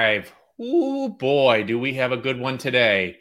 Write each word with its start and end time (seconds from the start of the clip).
Oh 0.00 1.08
boy, 1.08 1.64
do 1.64 1.78
we 1.78 1.94
have 1.94 2.12
a 2.12 2.16
good 2.16 2.38
one 2.38 2.58
today. 2.58 3.18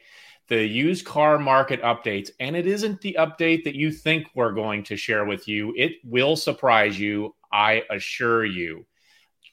The 0.47 0.65
used 0.65 1.05
car 1.05 1.37
market 1.39 1.81
updates. 1.81 2.31
And 2.39 2.55
it 2.55 2.67
isn't 2.67 3.01
the 3.01 3.17
update 3.19 3.63
that 3.63 3.75
you 3.75 3.91
think 3.91 4.27
we're 4.35 4.53
going 4.53 4.83
to 4.85 4.97
share 4.97 5.25
with 5.25 5.47
you. 5.47 5.73
It 5.77 5.93
will 6.03 6.35
surprise 6.35 6.99
you, 6.99 7.35
I 7.51 7.83
assure 7.89 8.43
you. 8.43 8.85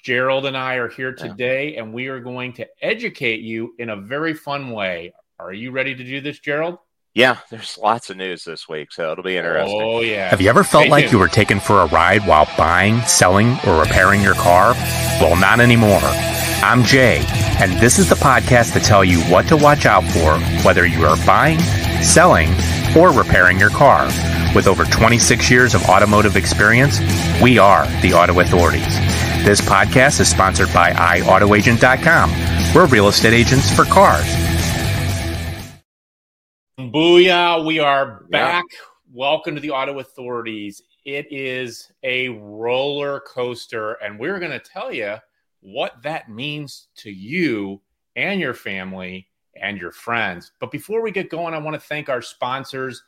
Gerald 0.03 0.47
and 0.47 0.57
I 0.57 0.77
are 0.77 0.89
here 0.89 1.13
today, 1.13 1.77
and 1.77 1.93
we 1.93 2.07
are 2.07 2.21
going 2.21 2.55
to 2.55 2.67
educate 2.81 3.41
you 3.41 3.75
in 3.79 3.91
a 3.91 3.97
very 3.97 4.33
fun 4.33 4.71
way. 4.71 5.13
Are 5.39 5.53
you 5.53 5.73
ready 5.73 5.95
to 5.95 6.03
do 6.03 6.23
this, 6.23 6.39
Gerald? 6.39 6.79
Yeah, 7.13 7.39
there's 7.51 7.77
lots 7.77 8.09
of 8.09 8.17
news 8.17 8.45
this 8.45 8.67
week, 8.67 8.93
so 8.93 9.13
it'll 9.13 9.25
be 9.25 9.37
interesting. 9.37 9.81
Oh, 9.83 10.01
yeah. 10.01 10.31
Have 10.31 10.41
you 10.41 10.49
ever 10.49 10.65
felt 10.65 10.85
Stay 10.85 10.91
like 10.91 11.05
tuned. 11.05 11.13
you 11.13 11.19
were 11.19 11.29
taken 11.29 11.61
for 11.61 11.81
a 11.81 11.87
ride 11.87 12.27
while 12.27 12.49
buying, 12.57 13.01
selling, 13.03 13.59
or 13.67 13.81
repairing 13.81 14.23
your 14.23 14.35
car? 14.35 14.73
Well, 15.21 15.37
not 15.37 15.61
anymore. 15.61 16.01
I'm 16.63 16.85
Jay, 16.85 17.25
and 17.59 17.73
this 17.81 17.99
is 17.99 18.09
the 18.09 18.15
podcast 18.15 18.75
to 18.75 18.81
tell 18.81 19.05
you 19.05 19.21
what 19.23 19.49
to 19.49 19.57
watch 19.57 19.87
out 19.87 20.05
for 20.05 20.39
whether 20.65 20.87
you 20.87 21.05
are 21.05 21.17
buying, 21.27 21.59
selling, 22.03 22.51
or 22.97 23.11
repairing 23.13 23.59
your 23.59 23.71
car. 23.71 24.07
With 24.55 24.67
over 24.67 24.85
26 24.85 25.51
years 25.51 25.75
of 25.75 25.83
automotive 25.85 26.37
experience, 26.37 26.99
we 27.43 27.59
are 27.59 27.87
the 28.03 28.13
Auto 28.13 28.39
Authorities. 28.41 28.99
This 29.45 29.61
podcast 29.61 30.21
is 30.21 30.29
sponsored 30.29 30.73
by 30.75 30.91
iAutoAgent.com. 30.93 32.31
We're 32.75 32.87
real 32.87 33.09
estate 33.09 33.33
agents 33.33 33.75
for 33.75 33.85
cars. 33.85 34.27
Booyah, 36.79 37.65
we 37.65 37.79
are 37.79 38.25
Yeah. 38.31 38.39
back. 38.39 38.65
Welcome 39.13 39.55
to 39.55 39.61
the 39.61 39.71
Auto 39.71 39.99
Authorities. 39.99 40.83
It 41.05 41.29
is 41.31 41.91
a 42.03 42.29
roller 42.29 43.21
coaster, 43.21 43.93
and 43.95 44.19
we're 44.21 44.39
going 44.39 44.53
to 44.53 44.59
tell 44.61 44.93
you 44.93 45.17
what 45.61 46.03
that 46.03 46.29
means 46.29 46.89
to 46.97 47.11
you 47.11 47.81
and 48.17 48.41
your 48.41 48.55
family 48.55 49.29
and 49.57 49.79
your 49.79 49.93
friends. 49.93 50.53
But 50.61 50.71
before 50.71 51.03
we 51.03 51.11
get 51.11 51.29
going, 51.31 51.55
I 51.55 51.59
want 51.59 51.75
to 51.75 51.81
thank 51.81 52.09
our 52.09 52.23
sponsors, 52.23 53.03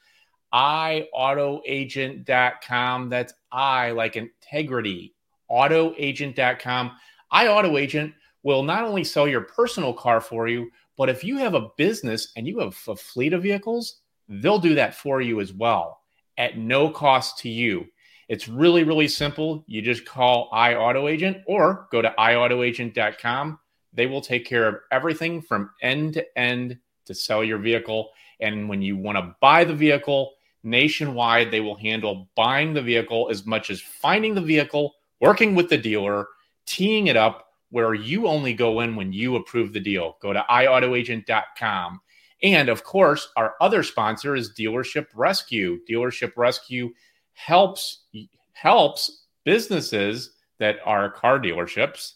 iAutoAgent.com. 0.53 3.09
That's 3.09 3.33
I 3.51 3.93
like 3.93 4.17
integrity, 4.17 5.15
autoagent.com. 5.51 6.93
iAutoAgent 7.33 8.13
will 8.43 8.63
not 8.63 8.85
only 8.85 9.05
sell 9.05 9.27
your 9.29 9.43
personal 9.43 9.95
car 9.95 10.21
for 10.21 10.49
you, 10.49 10.71
but 10.97 11.09
if 11.09 11.25
you 11.25 11.39
have 11.39 11.55
a 11.55 11.71
business 11.77 12.33
and 12.37 12.47
you 12.47 12.59
have 12.59 12.77
a 12.89 12.97
fleet 12.97 13.33
of 13.33 13.43
vehicles, 13.43 14.01
they'll 14.29 14.59
do 14.59 14.75
that 14.75 14.95
for 14.95 15.21
you 15.21 15.41
as 15.41 15.53
well 15.53 16.01
at 16.39 16.59
no 16.59 16.91
cost 16.91 17.39
to 17.39 17.49
you. 17.49 17.87
It's 18.33 18.49
really, 18.49 18.83
really 18.83 19.09
simple. 19.09 19.63
You 19.67 19.83
just 19.83 20.07
call 20.07 20.49
iAutoAgent 20.55 21.43
or 21.47 21.87
go 21.93 22.01
to 22.01 22.15
iAutoAgent.com. 22.19 23.59
They 23.93 24.07
will 24.07 24.23
take 24.23 24.47
care 24.47 24.67
of 24.69 24.77
everything 24.91 25.43
from 25.43 25.69
end 25.83 26.15
to 26.15 26.39
end 26.39 26.79
to 27.05 27.15
sell 27.15 27.45
your 27.45 27.59
vehicle. 27.59 28.09
And 28.41 28.71
when 28.71 28.81
you 28.81 28.97
want 28.97 29.19
to 29.19 29.37
buy 29.43 29.65
the 29.65 29.75
vehicle 29.75 30.33
nationwide, 30.63 31.51
they 31.51 31.61
will 31.61 31.77
handle 31.77 32.31
buying 32.35 32.73
the 32.73 32.81
vehicle 32.81 33.29
as 33.31 33.45
much 33.45 33.69
as 33.69 33.83
finding 33.83 34.35
the 34.35 34.41
vehicle, 34.41 34.95
working 35.21 35.55
with 35.55 35.69
the 35.69 35.77
dealer, 35.77 36.27
teeing 36.65 37.09
it 37.09 37.19
up, 37.19 37.49
where 37.69 37.93
you 37.93 38.27
only 38.27 38.55
go 38.55 38.81
in 38.81 38.97
when 38.97 39.13
you 39.13 39.37
approve 39.37 39.75
the 39.75 39.81
deal. 39.81 40.17
Go 40.23 40.33
to 40.33 40.43
iAutoAgent.com. 40.49 42.01
And 42.43 42.71
of 42.71 42.83
course, 42.83 43.29
our 43.37 43.57
other 43.61 43.83
sponsor 43.83 44.35
is 44.35 44.55
Dealership 44.55 45.09
Rescue. 45.15 45.81
Dealership 45.87 46.33
Rescue 46.35 46.95
helps 47.35 48.05
helps 48.53 49.25
businesses 49.45 50.33
that 50.59 50.77
are 50.85 51.11
car 51.11 51.39
dealerships 51.39 52.13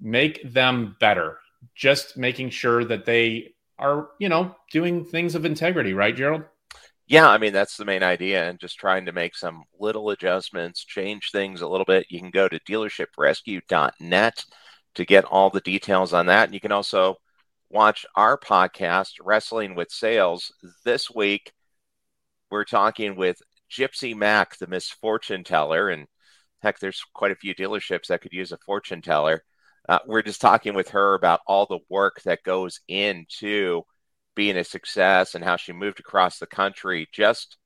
make 0.00 0.52
them 0.52 0.96
better. 1.00 1.38
Just 1.74 2.16
making 2.16 2.50
sure 2.50 2.84
that 2.84 3.04
they 3.04 3.54
are, 3.78 4.10
you 4.18 4.28
know, 4.28 4.54
doing 4.70 5.04
things 5.04 5.34
of 5.34 5.44
integrity, 5.44 5.92
right, 5.92 6.14
Gerald? 6.14 6.44
Yeah, 7.08 7.28
I 7.28 7.38
mean, 7.38 7.52
that's 7.52 7.76
the 7.76 7.84
main 7.84 8.02
idea, 8.02 8.48
and 8.48 8.58
just 8.58 8.78
trying 8.78 9.06
to 9.06 9.12
make 9.12 9.36
some 9.36 9.62
little 9.78 10.10
adjustments, 10.10 10.84
change 10.84 11.30
things 11.30 11.60
a 11.60 11.68
little 11.68 11.84
bit. 11.84 12.06
You 12.10 12.18
can 12.18 12.30
go 12.30 12.48
to 12.48 12.58
dealershiprescue.net 12.60 14.44
to 14.96 15.04
get 15.04 15.24
all 15.24 15.50
the 15.50 15.60
details 15.60 16.12
on 16.12 16.26
that. 16.26 16.44
And 16.46 16.54
you 16.54 16.60
can 16.60 16.72
also 16.72 17.16
watch 17.70 18.06
our 18.16 18.36
podcast, 18.36 19.12
Wrestling 19.22 19.76
with 19.76 19.90
Sales. 19.90 20.52
This 20.84 21.08
week, 21.10 21.52
we're 22.50 22.64
talking 22.64 23.14
with 23.14 23.40
Gypsy 23.70 24.14
Mac, 24.14 24.58
the 24.58 24.66
misfortune 24.66 25.44
teller. 25.44 25.88
And 25.88 26.06
heck, 26.62 26.78
there's 26.78 27.02
quite 27.14 27.32
a 27.32 27.36
few 27.36 27.54
dealerships 27.54 28.08
that 28.08 28.20
could 28.20 28.32
use 28.32 28.52
a 28.52 28.58
fortune 28.58 29.02
teller. 29.02 29.42
Uh, 29.88 30.00
we're 30.06 30.22
just 30.22 30.40
talking 30.40 30.74
with 30.74 30.90
her 30.90 31.14
about 31.14 31.40
all 31.46 31.66
the 31.66 31.78
work 31.88 32.20
that 32.24 32.42
goes 32.42 32.80
into 32.88 33.82
being 34.34 34.56
a 34.56 34.64
success 34.64 35.34
and 35.34 35.44
how 35.44 35.56
she 35.56 35.72
moved 35.72 36.00
across 36.00 36.38
the 36.38 36.46
country 36.46 37.08
just 37.12 37.56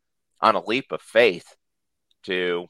on 0.41 0.55
a 0.55 0.65
leap 0.65 0.93
of 0.93 1.03
faith 1.03 1.57
to 2.23 2.67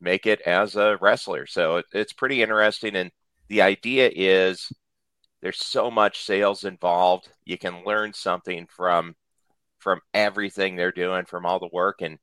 make 0.00 0.26
it 0.26 0.40
as 0.42 0.76
a 0.76 0.96
wrestler. 1.00 1.46
So 1.46 1.76
it, 1.78 1.86
it's 1.92 2.12
pretty 2.12 2.42
interesting. 2.42 2.96
And 2.96 3.10
the 3.48 3.62
idea 3.62 4.10
is 4.14 4.70
there's 5.42 5.64
so 5.64 5.90
much 5.90 6.24
sales 6.24 6.64
involved. 6.64 7.28
You 7.44 7.58
can 7.58 7.84
learn 7.84 8.12
something 8.12 8.66
from 8.74 9.14
from 9.78 10.00
everything 10.12 10.74
they're 10.74 10.90
doing, 10.90 11.24
from 11.24 11.46
all 11.46 11.60
the 11.60 11.68
work, 11.72 12.02
and 12.02 12.18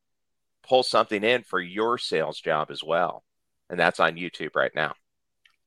pull 0.66 0.82
something 0.82 1.22
in 1.22 1.42
for 1.42 1.60
your 1.60 1.98
sales 1.98 2.40
job 2.40 2.70
as 2.70 2.82
well. 2.82 3.24
And 3.70 3.78
that's 3.78 4.00
on 4.00 4.16
YouTube 4.16 4.54
right 4.54 4.74
now. 4.74 4.94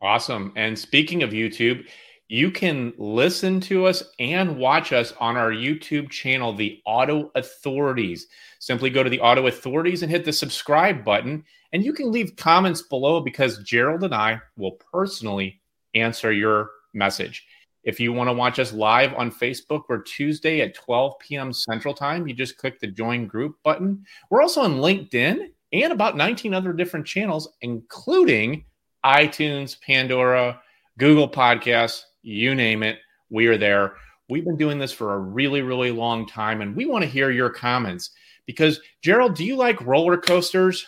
Awesome. 0.01 0.53
And 0.55 0.77
speaking 0.77 1.23
of 1.23 1.31
YouTube, 1.31 1.87
you 2.29 2.51
can 2.51 2.93
listen 2.97 3.59
to 3.61 3.87
us 3.87 4.03
and 4.19 4.57
watch 4.57 4.93
us 4.93 5.13
on 5.19 5.35
our 5.35 5.51
YouTube 5.51 6.09
channel, 6.09 6.53
The 6.53 6.79
Auto 6.85 7.31
Authorities. 7.35 8.27
Simply 8.59 8.91
go 8.91 9.03
to 9.03 9.09
The 9.09 9.19
Auto 9.19 9.47
Authorities 9.47 10.03
and 10.03 10.11
hit 10.11 10.25
the 10.25 10.31
subscribe 10.31 11.03
button. 11.03 11.43
And 11.73 11.83
you 11.83 11.91
can 11.91 12.11
leave 12.11 12.35
comments 12.35 12.83
below 12.83 13.19
because 13.19 13.63
Gerald 13.63 14.03
and 14.03 14.13
I 14.13 14.41
will 14.57 14.77
personally 14.91 15.59
answer 15.95 16.31
your 16.31 16.69
message. 16.93 17.45
If 17.89 17.99
you 17.99 18.13
want 18.13 18.27
to 18.27 18.33
watch 18.33 18.59
us 18.59 18.71
live 18.71 19.15
on 19.15 19.31
Facebook, 19.31 19.85
we're 19.89 20.03
Tuesday 20.03 20.61
at 20.61 20.75
12 20.75 21.17
p.m. 21.17 21.51
Central 21.51 21.95
Time. 21.95 22.27
You 22.27 22.35
just 22.35 22.55
click 22.55 22.79
the 22.79 22.85
join 22.85 23.25
group 23.25 23.55
button. 23.63 24.05
We're 24.29 24.43
also 24.43 24.61
on 24.61 24.75
LinkedIn 24.75 25.47
and 25.73 25.91
about 25.91 26.15
19 26.15 26.53
other 26.53 26.71
different 26.71 27.07
channels, 27.07 27.51
including 27.61 28.65
iTunes, 29.03 29.81
Pandora, 29.81 30.61
Google 30.99 31.27
Podcasts, 31.27 32.03
you 32.21 32.53
name 32.53 32.83
it. 32.83 32.99
We 33.31 33.47
are 33.47 33.57
there. 33.57 33.95
We've 34.29 34.45
been 34.45 34.57
doing 34.57 34.77
this 34.77 34.91
for 34.91 35.15
a 35.15 35.19
really, 35.19 35.63
really 35.63 35.89
long 35.89 36.27
time, 36.27 36.61
and 36.61 36.75
we 36.75 36.85
want 36.85 37.03
to 37.03 37.09
hear 37.09 37.31
your 37.31 37.49
comments 37.49 38.11
because, 38.45 38.79
Gerald, 39.01 39.33
do 39.33 39.43
you 39.43 39.55
like 39.55 39.81
roller 39.81 40.17
coasters? 40.17 40.85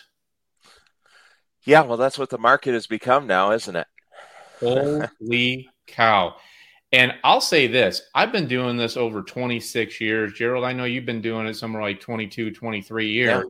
Yeah, 1.64 1.80
well, 1.80 1.96
that's 1.96 2.16
what 2.16 2.30
the 2.30 2.38
market 2.38 2.74
has 2.74 2.86
become 2.86 3.26
now, 3.26 3.50
isn't 3.50 3.74
it? 3.74 3.88
Holy 4.60 5.68
cow. 5.88 6.36
And 6.92 7.14
I'll 7.24 7.40
say 7.40 7.66
this 7.66 8.02
I've 8.14 8.32
been 8.32 8.46
doing 8.46 8.76
this 8.76 8.96
over 8.96 9.22
26 9.22 10.00
years. 10.00 10.32
Gerald, 10.34 10.64
I 10.64 10.72
know 10.72 10.84
you've 10.84 11.06
been 11.06 11.22
doing 11.22 11.46
it 11.46 11.54
somewhere 11.54 11.82
like 11.82 12.00
22, 12.00 12.52
23 12.52 13.08
years. 13.08 13.44
Yeah. 13.44 13.48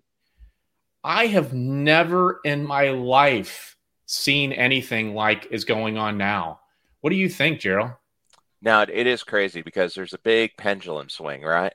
I 1.05 1.27
have 1.27 1.53
never 1.53 2.41
in 2.45 2.65
my 2.65 2.91
life 2.91 3.77
seen 4.07 4.53
anything 4.53 5.15
like 5.15 5.49
is 5.51 5.65
going 5.65 5.99
on 5.99 6.17
now. 6.17 6.61
What 7.01 7.11
do 7.11 7.17
you 7.17 7.29
think, 7.29 7.59
Gerald? 7.59 7.93
Now 8.61 8.83
it 8.83 9.07
is 9.07 9.25
crazy 9.25 9.63
because 9.63 9.95
there's 9.95 10.15
a 10.15 10.19
big 10.19 10.53
pendulum 10.57 11.09
swing, 11.09 11.43
right? 11.43 11.75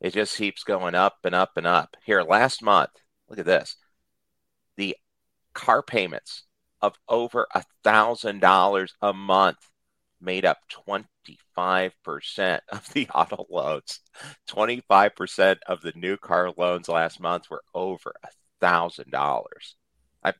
It 0.00 0.14
just 0.14 0.36
keeps 0.36 0.62
going 0.62 0.94
up 0.94 1.18
and 1.24 1.34
up 1.34 1.56
and 1.56 1.66
up. 1.66 1.96
Here, 2.04 2.22
last 2.22 2.62
month, 2.62 2.90
look 3.28 3.40
at 3.40 3.46
this. 3.46 3.76
The 4.76 4.96
car 5.52 5.82
payments 5.82 6.44
of 6.80 6.94
over 7.08 7.48
a 7.54 7.64
thousand 7.82 8.40
dollars 8.40 8.94
a 9.02 9.12
month 9.12 9.58
made 10.20 10.44
up 10.44 10.58
25% 10.68 12.60
of 12.70 12.88
the 12.92 13.08
auto 13.14 13.46
loans. 13.50 14.00
25% 14.48 15.58
of 15.66 15.80
the 15.82 15.92
new 15.96 16.16
car 16.16 16.52
loans 16.56 16.88
last 16.88 17.20
month 17.20 17.50
were 17.50 17.62
over 17.74 18.14
a 18.22 18.28
thousand 18.60 19.10
dollars. 19.10 19.76
I 20.22 20.34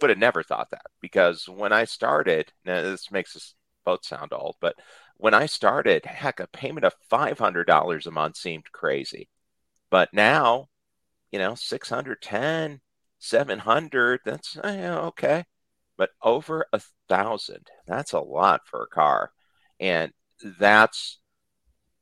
would 0.00 0.10
have 0.10 0.18
never 0.18 0.42
thought 0.42 0.70
that 0.70 0.86
because 1.00 1.48
when 1.48 1.72
I 1.72 1.84
started, 1.84 2.52
now 2.64 2.82
this 2.82 3.10
makes 3.10 3.36
us 3.36 3.54
both 3.84 4.04
sound 4.06 4.32
old, 4.32 4.56
but 4.60 4.76
when 5.16 5.34
I 5.34 5.46
started, 5.46 6.04
heck, 6.06 6.40
a 6.40 6.46
payment 6.48 6.84
of 6.86 6.94
$500 7.10 8.06
a 8.06 8.10
month 8.10 8.36
seemed 8.36 8.70
crazy. 8.72 9.28
But 9.90 10.12
now, 10.14 10.68
you 11.32 11.38
know, 11.38 11.54
610, 11.54 12.80
700, 13.18 14.20
that's 14.24 14.58
eh, 14.62 14.90
okay. 14.90 15.44
But 15.98 16.10
over 16.22 16.64
a 16.72 16.80
thousand, 17.08 17.66
that's 17.86 18.12
a 18.12 18.20
lot 18.20 18.62
for 18.66 18.84
a 18.84 18.94
car. 18.94 19.32
And 19.78 20.12
that's, 20.58 21.18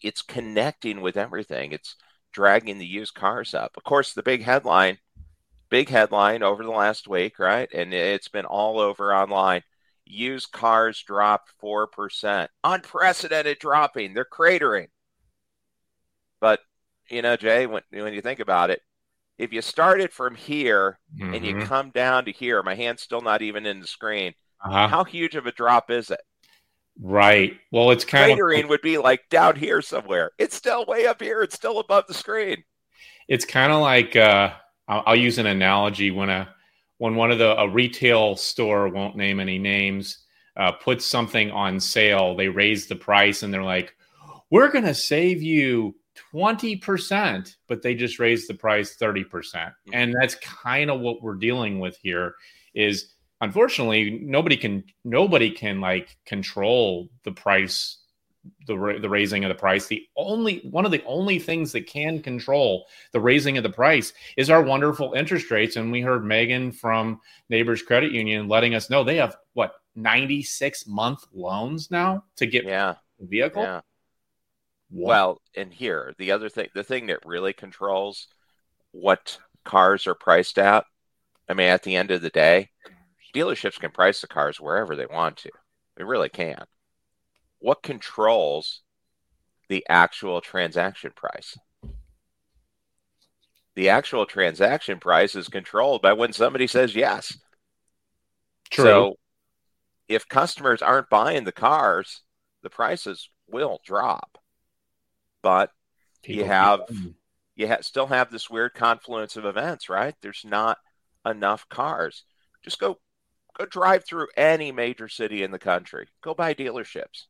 it's 0.00 0.22
connecting 0.22 1.00
with 1.00 1.16
everything. 1.16 1.72
It's 1.72 1.96
dragging 2.32 2.78
the 2.78 2.86
used 2.86 3.14
cars 3.14 3.54
up. 3.54 3.72
Of 3.76 3.82
course, 3.82 4.12
the 4.12 4.22
big 4.22 4.42
headline, 4.42 4.98
big 5.70 5.88
headline 5.88 6.44
over 6.44 6.62
the 6.62 6.70
last 6.70 7.08
week, 7.08 7.38
right? 7.40 7.68
And 7.72 7.92
it's 7.92 8.28
been 8.28 8.44
all 8.44 8.78
over 8.78 9.12
online 9.12 9.62
used 10.06 10.52
cars 10.52 11.02
dropped 11.02 11.52
4%. 11.62 12.48
Unprecedented 12.62 13.58
dropping. 13.58 14.14
They're 14.14 14.24
cratering. 14.24 14.88
But, 16.40 16.60
you 17.08 17.22
know, 17.22 17.36
Jay, 17.36 17.66
when, 17.66 17.82
when 17.90 18.14
you 18.14 18.20
think 18.20 18.40
about 18.40 18.70
it, 18.70 18.82
if 19.38 19.52
you 19.52 19.62
started 19.62 20.12
from 20.12 20.34
here 20.34 20.98
mm-hmm. 21.14 21.34
and 21.34 21.44
you 21.44 21.54
mm-hmm. 21.54 21.66
come 21.66 21.90
down 21.90 22.24
to 22.24 22.32
here, 22.32 22.62
my 22.62 22.74
hand's 22.74 23.02
still 23.02 23.20
not 23.20 23.42
even 23.42 23.66
in 23.66 23.80
the 23.80 23.86
screen. 23.86 24.34
Uh-huh. 24.64 24.88
How 24.88 25.04
huge 25.04 25.34
of 25.34 25.46
a 25.46 25.52
drop 25.52 25.90
is 25.90 26.10
it? 26.10 26.20
Right. 27.00 27.58
Well, 27.72 27.90
it's 27.90 28.04
kind 28.04 28.32
Cratering 28.32 28.64
of 28.64 28.70
would 28.70 28.80
be 28.80 28.96
like 28.98 29.28
down 29.28 29.56
here 29.56 29.82
somewhere. 29.82 30.30
It's 30.38 30.56
still 30.56 30.86
way 30.86 31.06
up 31.06 31.20
here. 31.20 31.42
It's 31.42 31.54
still 31.54 31.78
above 31.78 32.04
the 32.08 32.14
screen. 32.14 32.64
It's 33.28 33.44
kind 33.44 33.72
of 33.72 33.82
like 33.82 34.16
uh, 34.16 34.52
I'll, 34.88 35.02
I'll, 35.06 35.16
use 35.16 35.38
an 35.38 35.46
analogy 35.46 36.10
when 36.10 36.30
a 36.30 36.48
when 36.98 37.16
one 37.16 37.30
of 37.30 37.38
the 37.38 37.58
a 37.60 37.68
retail 37.68 38.36
store 38.36 38.88
won't 38.88 39.16
name 39.16 39.40
any 39.40 39.58
names 39.58 40.24
uh, 40.56 40.72
puts 40.72 41.04
something 41.04 41.50
on 41.50 41.80
sale. 41.80 42.34
They 42.34 42.48
raise 42.48 42.86
the 42.86 42.96
price 42.96 43.42
and 43.42 43.52
they're 43.52 43.62
like, 43.62 43.94
"We're 44.50 44.70
going 44.70 44.86
to 44.86 44.94
save 44.94 45.42
you 45.42 45.96
20%, 46.36 47.56
but 47.66 47.82
they 47.82 47.94
just 47.94 48.18
raised 48.18 48.48
the 48.48 48.54
price 48.54 48.96
30%. 48.96 49.30
percent 49.30 49.68
mm 49.68 49.72
hmm 49.86 49.94
And 49.94 50.14
that's 50.20 50.34
kind 50.36 50.90
of 50.90 51.00
what 51.00 51.22
we're 51.22 51.34
dealing 51.34 51.78
with 51.78 51.96
here 52.02 52.34
is 52.74 53.14
unfortunately 53.40 54.18
nobody 54.22 54.56
can 54.56 54.84
nobody 55.04 55.50
can 55.50 55.80
like 55.80 56.16
control 56.26 57.08
the 57.24 57.32
price 57.32 57.98
the 58.66 58.98
the 59.00 59.08
raising 59.08 59.44
of 59.44 59.48
the 59.48 59.54
price. 59.54 59.86
The 59.86 60.06
only 60.16 60.60
one 60.70 60.84
of 60.84 60.92
the 60.92 61.02
only 61.04 61.38
things 61.38 61.72
that 61.72 61.86
can 61.86 62.22
control 62.22 62.86
the 63.12 63.20
raising 63.20 63.56
of 63.56 63.62
the 63.62 63.70
price 63.70 64.12
is 64.36 64.50
our 64.50 64.62
wonderful 64.62 65.14
interest 65.14 65.50
rates 65.50 65.76
and 65.76 65.90
we 65.90 66.00
heard 66.00 66.24
Megan 66.24 66.70
from 66.72 67.20
Neighbors 67.48 67.82
Credit 67.82 68.12
Union 68.12 68.48
letting 68.48 68.74
us 68.74 68.90
know 68.90 69.02
they 69.02 69.16
have 69.16 69.36
what 69.54 69.74
96 69.96 70.86
month 70.86 71.24
loans 71.32 71.90
now 71.90 72.22
to 72.36 72.46
get 72.46 72.64
yeah. 72.64 72.94
a 73.20 73.26
vehicle. 73.26 73.62
Yeah. 73.62 73.80
What? 74.88 75.08
Well, 75.08 75.42
and 75.56 75.72
here, 75.72 76.14
the 76.18 76.32
other 76.32 76.48
thing, 76.48 76.68
the 76.74 76.84
thing 76.84 77.06
that 77.06 77.26
really 77.26 77.52
controls 77.52 78.28
what 78.92 79.38
cars 79.64 80.06
are 80.06 80.14
priced 80.14 80.58
at, 80.58 80.84
I 81.48 81.54
mean, 81.54 81.68
at 81.68 81.82
the 81.82 81.96
end 81.96 82.10
of 82.10 82.22
the 82.22 82.30
day, 82.30 82.70
dealerships 83.34 83.78
can 83.78 83.90
price 83.90 84.20
the 84.20 84.26
cars 84.26 84.60
wherever 84.60 84.96
they 84.96 85.06
want 85.06 85.36
to. 85.38 85.50
They 85.96 86.04
really 86.04 86.28
can. 86.28 86.64
What 87.58 87.82
controls 87.82 88.82
the 89.68 89.84
actual 89.88 90.40
transaction 90.40 91.12
price? 91.14 91.56
The 93.74 93.90
actual 93.90 94.24
transaction 94.24 95.00
price 95.00 95.34
is 95.34 95.48
controlled 95.48 96.00
by 96.00 96.14
when 96.14 96.32
somebody 96.32 96.66
says 96.66 96.94
yes. 96.94 97.36
True. 98.70 98.84
So 98.84 99.18
if 100.08 100.28
customers 100.28 100.80
aren't 100.80 101.10
buying 101.10 101.44
the 101.44 101.52
cars, 101.52 102.22
the 102.62 102.70
prices 102.70 103.28
will 103.48 103.80
drop 103.84 104.38
but 105.46 105.70
People 106.24 106.42
you 106.42 106.48
have 106.48 106.80
you 107.54 107.68
ha- 107.68 107.82
still 107.82 108.08
have 108.08 108.32
this 108.32 108.50
weird 108.50 108.74
confluence 108.74 109.36
of 109.36 109.44
events, 109.44 109.88
right? 109.88 110.12
There's 110.20 110.42
not 110.44 110.78
enough 111.24 111.68
cars. 111.68 112.24
Just 112.64 112.80
go 112.80 112.98
go 113.56 113.64
drive 113.64 114.04
through 114.04 114.26
any 114.36 114.72
major 114.72 115.08
city 115.08 115.44
in 115.44 115.52
the 115.52 115.60
country. 115.60 116.08
Go 116.20 116.34
buy 116.34 116.52
dealerships. 116.52 117.26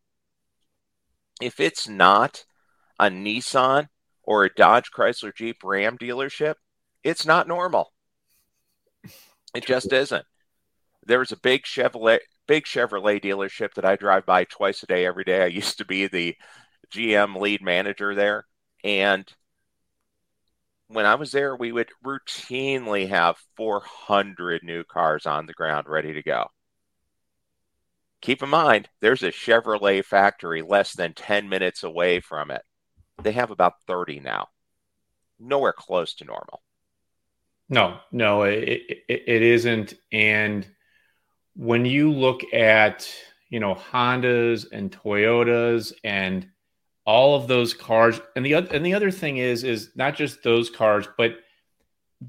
If 1.43 1.61
it's 1.61 1.87
not 1.87 2.47
a 2.99 3.11
Nissan 3.11 3.89
or 4.23 4.45
a 4.45 4.55
Dodge 4.55 4.91
Chrysler 4.91 5.35
Jeep 5.35 5.59
Ram 5.63 5.99
dealership, 5.99 6.55
it's 7.05 7.27
not 7.27 7.47
normal. 7.47 7.93
It 9.55 9.67
just 9.67 9.93
isn't. 9.93 10.25
There 11.05 11.19
was 11.19 11.33
a 11.33 11.37
big 11.37 11.65
Chevrolet 11.65 12.21
big 12.47 12.65
Chevrolet 12.65 13.23
dealership 13.23 13.75
that 13.75 13.85
I 13.85 13.97
drive 13.97 14.25
by 14.25 14.45
twice 14.45 14.83
a 14.83 14.87
day 14.87 15.05
every 15.05 15.25
day. 15.25 15.43
I 15.43 15.49
used 15.49 15.77
to 15.77 15.85
be 15.85 16.07
the 16.07 16.35
GM 16.93 17.41
lead 17.41 17.63
manager 17.63 18.15
there. 18.15 18.47
And 18.85 19.31
when 20.89 21.07
I 21.07 21.17
was 21.17 21.33
there, 21.33 21.57
we 21.57 21.73
would 21.73 21.91
routinely 22.05 23.09
have 23.09 23.37
400 23.57 24.63
new 24.63 24.85
cars 24.85 25.27
on 25.27 25.47
the 25.47 25.53
ground 25.53 25.89
ready 25.89 26.13
to 26.13 26.23
go. 26.23 26.47
Keep 28.23 28.43
in 28.43 28.49
mind, 28.49 28.89
there's 29.01 29.23
a 29.23 29.31
Chevrolet 29.31 30.05
factory 30.05 30.63
less 30.63 30.95
than 30.95 31.13
10 31.13 31.49
minutes 31.49 31.83
away 31.83 32.21
from 32.21 32.51
it. 32.51 32.63
They 33.23 33.33
have 33.33 33.51
about 33.51 33.75
30 33.87 34.21
now. 34.21 34.49
Nowhere 35.39 35.73
close 35.73 36.15
to 36.15 36.25
normal. 36.25 36.63
No, 37.69 37.99
no, 38.13 38.45
it, 38.45 38.63
it, 39.09 39.23
it 39.27 39.43
isn't. 39.43 39.95
And 40.13 40.67
when 41.55 41.85
you 41.85 42.13
look 42.13 42.41
at, 42.53 43.09
you 43.51 43.61
know, 43.61 43.75
Hondas 43.75 44.67
and 44.73 44.91
Toyotas 44.91 45.93
and 46.05 46.49
all 47.07 47.37
of 47.37 47.49
those 47.49 47.73
cars. 47.73 48.21
And 48.35 48.45
the 48.45 48.55
and 48.55 48.85
the 48.85 48.95
other 48.95 49.11
thing 49.11 49.39
is 49.39 49.65
is 49.65 49.91
not 49.95 50.17
just 50.17 50.43
those 50.43 50.69
cars 50.69 51.09
but 51.17 51.37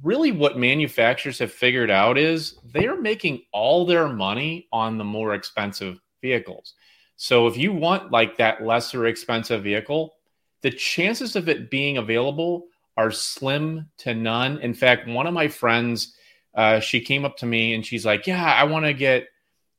really 0.03 0.31
what 0.31 0.57
manufacturers 0.57 1.39
have 1.39 1.51
figured 1.51 1.89
out 1.89 2.17
is 2.17 2.57
they're 2.73 2.99
making 2.99 3.41
all 3.53 3.85
their 3.85 4.07
money 4.07 4.67
on 4.71 4.97
the 4.97 5.03
more 5.03 5.33
expensive 5.33 5.99
vehicles. 6.21 6.73
So 7.15 7.47
if 7.47 7.57
you 7.57 7.73
want 7.73 8.11
like 8.11 8.37
that 8.37 8.63
lesser 8.63 9.07
expensive 9.07 9.63
vehicle 9.63 10.13
the 10.61 10.71
chances 10.71 11.35
of 11.35 11.49
it 11.49 11.69
being 11.69 11.97
available 11.97 12.65
are 12.97 13.11
slim 13.11 13.87
to 13.99 14.13
none. 14.13 14.59
In 14.59 14.73
fact 14.73 15.07
one 15.07 15.27
of 15.27 15.33
my 15.33 15.47
friends 15.47 16.13
uh, 16.55 16.79
she 16.79 16.99
came 16.99 17.23
up 17.23 17.37
to 17.37 17.45
me 17.45 17.73
and 17.73 17.85
she's 17.85 18.05
like 18.05 18.25
yeah 18.25 18.43
i 18.43 18.63
want 18.63 18.83
to 18.83 18.93
get 18.93 19.27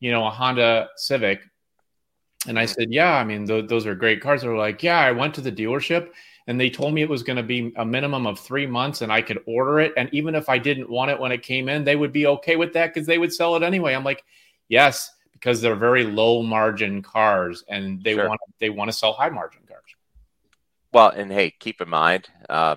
you 0.00 0.12
know 0.12 0.24
a 0.26 0.30
honda 0.30 0.88
civic 0.96 1.40
and 2.46 2.58
I 2.58 2.66
said, 2.66 2.92
Yeah, 2.92 3.14
I 3.14 3.24
mean, 3.24 3.46
th- 3.46 3.68
those 3.68 3.86
are 3.86 3.94
great 3.94 4.20
cars. 4.20 4.42
They 4.42 4.48
were 4.48 4.56
like, 4.56 4.82
Yeah, 4.82 4.98
I 4.98 5.12
went 5.12 5.34
to 5.34 5.40
the 5.40 5.52
dealership 5.52 6.10
and 6.46 6.58
they 6.58 6.70
told 6.70 6.94
me 6.94 7.02
it 7.02 7.08
was 7.08 7.22
going 7.22 7.36
to 7.36 7.42
be 7.42 7.72
a 7.76 7.84
minimum 7.84 8.26
of 8.26 8.38
three 8.38 8.66
months 8.66 9.02
and 9.02 9.12
I 9.12 9.22
could 9.22 9.42
order 9.46 9.80
it. 9.80 9.92
And 9.96 10.08
even 10.12 10.34
if 10.34 10.48
I 10.48 10.58
didn't 10.58 10.88
want 10.88 11.10
it 11.10 11.18
when 11.18 11.32
it 11.32 11.42
came 11.42 11.68
in, 11.68 11.84
they 11.84 11.96
would 11.96 12.12
be 12.12 12.26
okay 12.26 12.56
with 12.56 12.72
that 12.74 12.94
because 12.94 13.06
they 13.06 13.18
would 13.18 13.32
sell 13.32 13.56
it 13.56 13.62
anyway. 13.62 13.94
I'm 13.94 14.04
like, 14.04 14.24
Yes, 14.68 15.10
because 15.32 15.60
they're 15.60 15.76
very 15.76 16.04
low 16.04 16.42
margin 16.42 17.02
cars 17.02 17.64
and 17.68 18.02
they 18.02 18.14
sure. 18.14 18.28
want 18.28 18.40
they 18.60 18.70
want 18.70 18.90
to 18.90 18.96
sell 18.96 19.12
high 19.12 19.30
margin 19.30 19.62
cars. 19.68 19.94
Well, 20.92 21.10
and 21.10 21.30
hey, 21.30 21.50
keep 21.50 21.80
in 21.80 21.88
mind, 21.88 22.28
uh, 22.48 22.76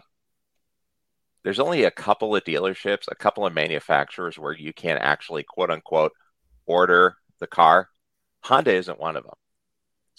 there's 1.44 1.60
only 1.60 1.86
a 1.86 1.92
couple 1.92 2.36
of 2.36 2.44
dealerships, 2.44 3.06
a 3.10 3.16
couple 3.16 3.46
of 3.46 3.54
manufacturers 3.54 4.38
where 4.38 4.54
you 4.54 4.74
can 4.74 4.98
actually 4.98 5.44
quote 5.44 5.72
unquote 5.72 6.12
order 6.66 7.16
the 7.40 7.48
car. 7.48 7.90
Honda 8.44 8.74
isn't 8.74 9.00
one 9.00 9.16
of 9.16 9.24
them. 9.24 9.34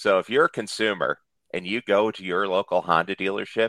So 0.03 0.19
if 0.19 0.29
you're 0.29 0.47
a 0.47 0.51
consumer 0.51 1.21
and 1.55 1.65
you 1.65 1.81
go 1.81 2.11
to 2.11 2.25
your 2.25 2.49
local 2.49 2.83
Honda 2.83 3.15
dealership 3.15 3.69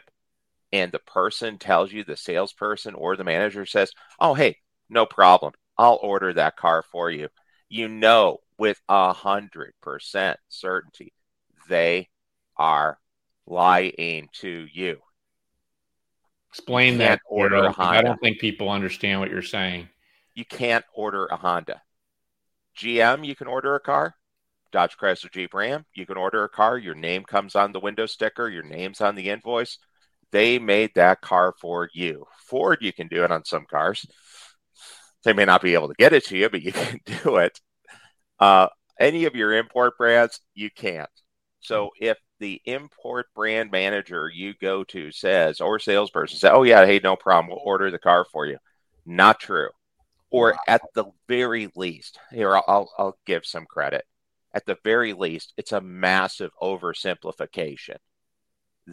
and 0.72 0.92
the 0.92 0.98
person 0.98 1.60
tells 1.60 1.94
you, 1.94 2.04
the 2.04 2.18
salesperson 2.18 2.96
or 2.96 3.16
the 3.16 3.24
manager 3.24 3.68
says, 3.68 3.92
Oh, 4.20 4.34
hey, 4.34 4.58
no 4.90 5.06
problem. 5.06 5.54
I'll 5.78 6.00
order 6.02 6.34
that 6.34 6.58
car 6.58 6.82
for 6.92 7.12
you. 7.12 7.30
You 7.70 7.88
know 7.88 8.40
with 8.58 8.82
a 8.90 9.14
hundred 9.14 9.74
percent 9.80 10.40
certainty 10.50 11.14
they 11.70 12.10
are 12.58 12.98
lying 13.46 14.28
to 14.40 14.66
you. 14.74 15.02
Explain 16.50 16.98
that 16.98 17.20
order 17.28 17.64
a 17.66 17.72
Honda. 17.72 18.00
I 18.00 18.02
don't 18.02 18.20
think 18.20 18.40
people 18.40 18.72
understand 18.72 19.20
what 19.20 19.30
you're 19.30 19.44
saying. 19.44 19.88
You 20.34 20.46
can't 20.46 20.86
order 20.96 21.28
a 21.28 21.36
Honda. 21.36 21.84
GM, 22.76 23.24
you 23.24 23.36
can 23.36 23.46
order 23.46 23.76
a 23.76 23.80
car. 23.80 24.16
Dodge 24.74 24.98
Chrysler 24.98 25.32
Jeep 25.32 25.54
Ram, 25.54 25.86
you 25.94 26.08
can 26.08 26.18
order 26.18 26.44
a 26.44 26.50
car, 26.50 26.80
your 26.80 26.96
name 26.96 27.24
comes 27.24 27.56
on 27.56 27.72
the 27.72 27.80
window 27.80 28.08
sticker, 28.08 28.50
your 28.50 28.64
name's 28.64 29.02
on 29.02 29.14
the 29.16 29.30
invoice. 29.30 29.78
They 30.32 30.58
made 30.58 30.90
that 30.96 31.22
car 31.22 31.54
for 31.62 31.90
you. 31.94 32.26
Ford, 32.48 32.80
you 32.82 32.92
can 32.92 33.08
do 33.08 33.24
it 33.24 33.32
on 33.32 33.46
some 33.46 33.66
cars. 33.70 34.04
They 35.24 35.34
may 35.34 35.46
not 35.46 35.62
be 35.62 35.76
able 35.76 35.90
to 35.90 35.94
get 35.98 36.12
it 36.12 36.26
to 36.26 36.38
you, 36.38 36.50
but 36.50 36.64
you 36.64 36.72
can 36.74 37.00
do 37.06 37.38
it. 37.38 37.62
Uh, 38.40 38.68
any 39.00 39.26
of 39.26 39.36
your 39.36 39.54
import 39.54 39.96
brands, 39.96 40.40
you 40.56 40.72
can't. 40.72 41.10
So 41.60 41.92
if 42.02 42.18
the 42.40 42.60
import 42.66 43.28
brand 43.36 43.70
manager 43.70 44.30
you 44.34 44.56
go 44.60 44.84
to 44.86 45.12
says, 45.12 45.62
or 45.62 45.78
salesperson 45.78 46.40
says, 46.40 46.52
oh, 46.52 46.64
yeah, 46.64 46.84
hey, 46.84 47.00
no 47.02 47.16
problem, 47.16 47.50
we'll 47.50 47.64
order 47.64 47.92
the 47.92 48.00
car 48.00 48.26
for 48.32 48.48
you. 48.48 48.58
Not 49.06 49.40
true. 49.40 49.70
Or 50.32 50.56
at 50.68 50.82
the 50.96 51.06
very 51.28 51.72
least, 51.76 52.18
here, 52.32 52.56
I'll, 52.56 52.92
I'll 52.98 53.18
give 53.28 53.46
some 53.46 53.68
credit 53.68 54.04
at 54.54 54.66
the 54.66 54.78
very 54.84 55.14
least, 55.14 55.54
it's 55.58 55.72
a 55.72 55.82
massive 55.82 56.52
oversimplification. 56.62 57.98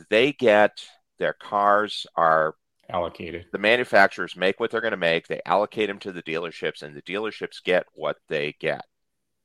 They 0.09 0.33
get 0.33 0.83
their 1.19 1.35
cars 1.35 2.07
are 2.17 2.55
allocated. 2.89 3.47
The 3.53 3.59
manufacturers 3.59 4.37
make 4.37 4.59
what 4.59 4.71
they're 4.71 4.81
going 4.81 4.93
to 4.93 4.97
make, 4.97 5.27
they 5.27 5.41
allocate 5.45 5.89
them 5.89 5.99
to 6.01 6.13
the 6.13 6.23
dealerships, 6.23 6.83
and 6.83 6.95
the 6.95 7.03
dealerships 7.03 7.63
get 7.63 7.85
what 7.95 8.17
they 8.29 8.57
get. 8.59 8.85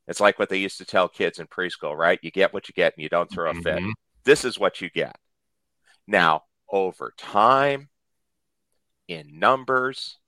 It's 0.07 0.19
like 0.19 0.37
what 0.39 0.49
they 0.49 0.57
used 0.57 0.77
to 0.77 0.85
tell 0.85 1.09
kids 1.09 1.39
in 1.39 1.47
preschool, 1.47 1.95
right? 1.97 2.19
You 2.21 2.31
get 2.31 2.53
what 2.53 2.69
you 2.69 2.73
get 2.73 2.93
and 2.95 3.03
you 3.03 3.09
don't 3.09 3.29
throw 3.31 3.49
a 3.49 3.55
fit. 3.55 3.79
Mm-hmm. 3.79 3.91
This 4.23 4.45
is 4.45 4.59
what 4.59 4.79
you 4.81 4.89
get. 4.89 5.17
Now, 6.07 6.43
over 6.71 7.11
time, 7.17 7.89
in 9.07 9.39
numbers, 9.39 10.19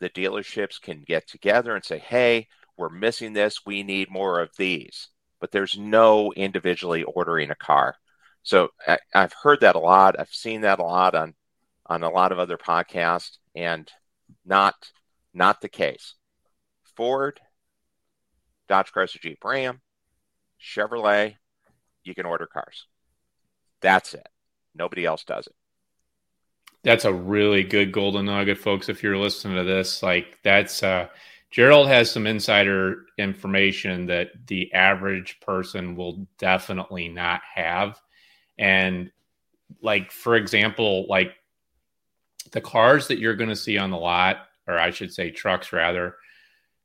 the 0.00 0.10
dealerships 0.10 0.80
can 0.80 1.02
get 1.06 1.26
together 1.28 1.74
and 1.74 1.84
say, 1.84 1.98
hey, 1.98 2.48
we're 2.76 2.90
missing 2.90 3.32
this. 3.32 3.64
We 3.64 3.82
need 3.82 4.10
more 4.10 4.40
of 4.40 4.50
these. 4.58 5.08
But 5.42 5.50
there's 5.50 5.76
no 5.76 6.32
individually 6.34 7.02
ordering 7.02 7.50
a 7.50 7.56
car. 7.56 7.96
So 8.44 8.68
I, 8.86 8.98
have 9.12 9.34
heard 9.42 9.60
that 9.60 9.74
a 9.74 9.80
lot. 9.80 10.14
I've 10.16 10.28
seen 10.28 10.60
that 10.60 10.78
a 10.78 10.84
lot 10.84 11.16
on 11.16 11.34
on 11.86 12.04
a 12.04 12.08
lot 12.08 12.30
of 12.30 12.38
other 12.38 12.56
podcasts, 12.56 13.38
and 13.56 13.90
not 14.46 14.76
not 15.34 15.60
the 15.60 15.68
case. 15.68 16.14
Ford, 16.96 17.40
Dodge 18.68 18.92
Chrysler 18.92 19.20
Jeep 19.20 19.44
Ram, 19.44 19.80
Chevrolet, 20.60 21.34
you 22.04 22.14
can 22.14 22.24
order 22.24 22.46
cars. 22.46 22.86
That's 23.80 24.14
it. 24.14 24.28
Nobody 24.76 25.04
else 25.04 25.24
does 25.24 25.48
it. 25.48 25.54
That's 26.84 27.04
a 27.04 27.12
really 27.12 27.64
good 27.64 27.90
golden 27.90 28.26
nugget, 28.26 28.58
folks. 28.58 28.88
If 28.88 29.02
you're 29.02 29.18
listening 29.18 29.56
to 29.56 29.64
this, 29.64 30.04
like 30.04 30.38
that's 30.44 30.84
uh 30.84 31.08
Gerald 31.52 31.86
has 31.86 32.10
some 32.10 32.26
insider 32.26 33.04
information 33.18 34.06
that 34.06 34.30
the 34.46 34.72
average 34.72 35.38
person 35.40 35.94
will 35.94 36.26
definitely 36.38 37.08
not 37.08 37.42
have. 37.54 38.00
And 38.58 39.12
like 39.82 40.10
for 40.10 40.34
example, 40.34 41.06
like 41.08 41.34
the 42.52 42.62
cars 42.62 43.08
that 43.08 43.18
you're 43.18 43.36
going 43.36 43.50
to 43.50 43.56
see 43.56 43.76
on 43.76 43.90
the 43.90 43.98
lot, 43.98 44.48
or 44.66 44.78
I 44.78 44.90
should 44.90 45.12
say 45.12 45.30
trucks 45.30 45.74
rather, 45.74 46.16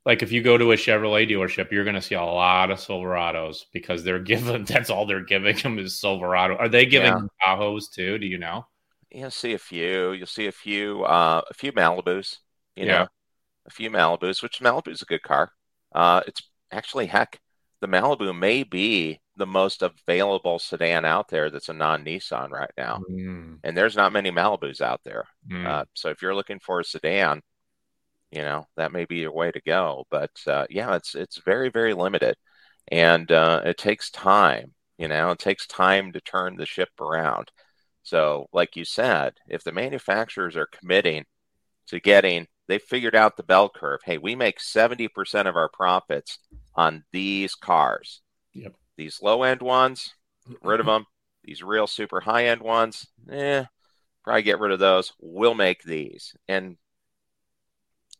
like 0.05 0.21
if 0.21 0.33
you 0.33 0.43
go 0.43 0.57
to 0.57 0.73
a 0.73 0.75
Chevrolet 0.75 1.29
dealership, 1.29 1.71
you're 1.71 1.85
going 1.85 1.95
to 1.95 2.01
see 2.01 2.15
a 2.15 2.21
lot 2.21 2.69
of 2.69 2.77
Silverados 2.77 3.65
because 3.71 4.03
they're 4.03 4.19
given 4.23 4.65
that's 4.65 4.89
all 4.89 5.05
they're 5.05 5.21
giving 5.23 5.55
them 5.55 5.79
is 5.79 5.97
Silverado. 5.97 6.57
Are 6.57 6.69
they 6.69 6.85
giving 6.85 7.13
yeah. 7.13 7.55
Tahoes 7.55 7.89
too? 7.89 8.17
Do 8.17 8.27
you 8.27 8.37
know? 8.37 8.65
You'll 9.11 9.31
see 9.31 9.53
a 9.53 9.59
few. 9.59 10.11
You'll 10.11 10.27
see 10.27 10.47
a 10.47 10.51
few, 10.51 11.03
uh, 11.05 11.41
a 11.49 11.53
few 11.53 11.71
Malibus. 11.71 12.39
You 12.75 12.85
yeah. 12.85 12.97
know, 12.99 13.07
a 13.67 13.71
few 13.71 13.89
Malibus, 13.89 14.41
which 14.41 14.59
Malibu's 14.59 15.01
a 15.01 15.05
good 15.05 15.23
car. 15.23 15.51
Uh, 15.93 16.21
it's 16.27 16.41
actually 16.71 17.07
heck, 17.07 17.39
the 17.81 17.87
Malibu 17.87 18.37
may 18.37 18.63
be 18.63 19.19
the 19.35 19.45
most 19.45 19.83
available 19.83 20.57
sedan 20.57 21.05
out 21.05 21.27
there 21.29 21.49
that's 21.49 21.69
a 21.69 21.73
non-Nissan 21.73 22.49
right 22.49 22.71
now, 22.77 23.01
mm. 23.09 23.59
and 23.63 23.77
there's 23.77 23.95
not 23.95 24.13
many 24.13 24.31
Malibus 24.31 24.81
out 24.81 25.01
there. 25.03 25.25
Mm. 25.49 25.65
Uh, 25.65 25.85
so 25.93 26.09
if 26.09 26.21
you're 26.21 26.35
looking 26.35 26.59
for 26.59 26.79
a 26.79 26.83
sedan, 26.83 27.41
you 28.31 28.41
know 28.41 28.65
that 28.77 28.91
may 28.91 29.05
be 29.05 29.17
your 29.17 29.31
way 29.33 29.51
to 29.51 29.61
go. 29.65 30.05
But 30.09 30.31
uh, 30.47 30.65
yeah, 30.69 30.95
it's 30.95 31.15
it's 31.15 31.39
very 31.45 31.69
very 31.69 31.93
limited, 31.93 32.35
and 32.91 33.31
uh, 33.31 33.61
it 33.65 33.77
takes 33.77 34.09
time. 34.09 34.73
You 34.97 35.07
know, 35.07 35.31
it 35.31 35.39
takes 35.39 35.67
time 35.67 36.11
to 36.13 36.21
turn 36.21 36.55
the 36.55 36.65
ship 36.65 36.89
around. 36.99 37.51
So, 38.03 38.47
like 38.53 38.75
you 38.75 38.85
said, 38.85 39.33
if 39.47 39.63
the 39.63 39.71
manufacturers 39.71 40.55
are 40.55 40.67
committing 40.67 41.25
to 41.87 41.99
getting, 41.99 42.47
they 42.67 42.79
figured 42.79 43.15
out 43.15 43.37
the 43.37 43.43
bell 43.43 43.69
curve. 43.69 44.01
Hey, 44.03 44.17
we 44.17 44.35
make 44.35 44.59
seventy 44.59 45.07
percent 45.07 45.47
of 45.47 45.55
our 45.55 45.69
profits 45.69 46.39
on 46.75 47.03
these 47.11 47.55
cars. 47.55 48.21
Yep. 48.53 48.73
These 48.97 49.21
low 49.21 49.43
end 49.43 49.61
ones, 49.61 50.13
rid 50.61 50.79
of 50.79 50.85
them. 50.85 51.05
These 51.43 51.63
real 51.63 51.87
super 51.87 52.19
high 52.19 52.47
end 52.47 52.61
ones, 52.61 53.07
eh, 53.31 53.63
probably 54.23 54.41
get 54.43 54.59
rid 54.59 54.71
of 54.71 54.79
those. 54.79 55.13
We'll 55.19 55.53
make 55.53 55.83
these, 55.83 56.35
and 56.47 56.77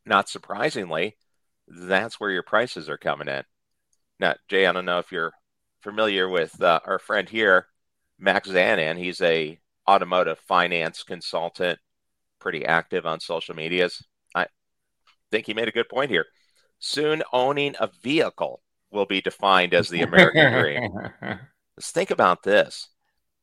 not 0.06 0.30
surprisingly, 0.30 1.18
that's 1.68 2.20
where 2.20 2.32
your 2.32 2.44
prices 2.44 2.88
are 2.90 2.98
coming 2.98 3.28
in. 3.28 3.44
Now, 4.20 4.36
Jay, 4.48 4.66
I 4.66 4.72
don't 4.72 4.86
know 4.86 5.00
if 5.00 5.12
you're 5.12 5.34
familiar 5.82 6.30
with 6.30 6.62
uh, 6.62 6.80
our 6.86 7.00
friend 7.00 7.28
here, 7.28 7.68
Max 8.18 8.48
Zanin. 8.50 8.98
He's 8.98 9.22
a 9.22 9.60
automotive 9.88 10.40
finance 10.40 11.04
consultant, 11.04 11.80
pretty 12.40 12.66
active 12.66 13.06
on 13.06 13.20
social 13.20 13.56
medias. 13.56 14.04
Think 15.32 15.46
he 15.46 15.54
made 15.54 15.68
a 15.68 15.74
good 15.74 15.90
point 15.90 16.12
here. 16.12 16.26
Soon, 16.80 17.24
owning 17.34 17.76
a 17.80 17.90
vehicle 18.02 18.62
will 18.92 19.06
be 19.06 19.22
defined 19.22 19.74
as 19.74 19.90
the 19.90 20.02
American 20.02 20.54
dream. 20.62 20.92
Let's 21.76 21.92
think 21.92 22.12
about 22.12 22.44
this. 22.44 22.90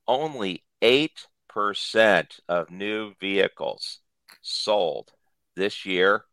Only 0.06 0.64
8% 0.82 2.40
of 2.48 2.70
new 2.70 3.14
vehicles 3.20 4.00
sold 4.42 5.12
this 5.56 5.84
year 5.86 6.24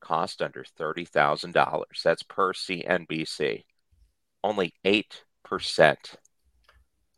cost 0.00 0.42
under 0.42 0.64
$30,000. 0.78 1.84
That's 2.02 2.22
per 2.22 2.52
CNBC. 2.52 3.64
Only 4.42 4.74
8%. 4.84 5.96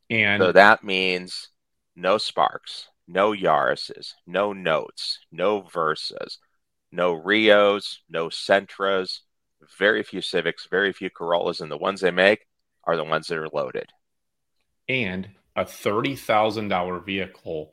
And 0.09 0.41
so 0.41 0.53
that 0.53 0.85
means 0.85 1.49
no 1.97 2.19
Sparks, 2.19 2.89
no 3.09 3.33
Yaris's, 3.33 4.15
no 4.27 4.53
Notes, 4.53 5.19
no 5.33 5.63
Versas, 5.63 6.39
no 6.93 7.13
Rios, 7.13 8.01
no 8.09 8.29
Sentras, 8.29 9.23
very 9.79 10.03
few 10.03 10.21
Civics, 10.21 10.67
very 10.71 10.93
few 10.93 11.11
Corollas, 11.11 11.61
and 11.61 11.71
the 11.71 11.77
ones 11.77 12.01
they 12.01 12.11
make 12.11 12.47
are 12.85 12.97
the 12.97 13.05
ones 13.05 13.27
that 13.29 13.39
are 13.39 13.49
loaded. 13.49 13.91
And 14.89 15.29
a 15.57 15.65
$30,000 15.65 17.05
vehicle 17.05 17.73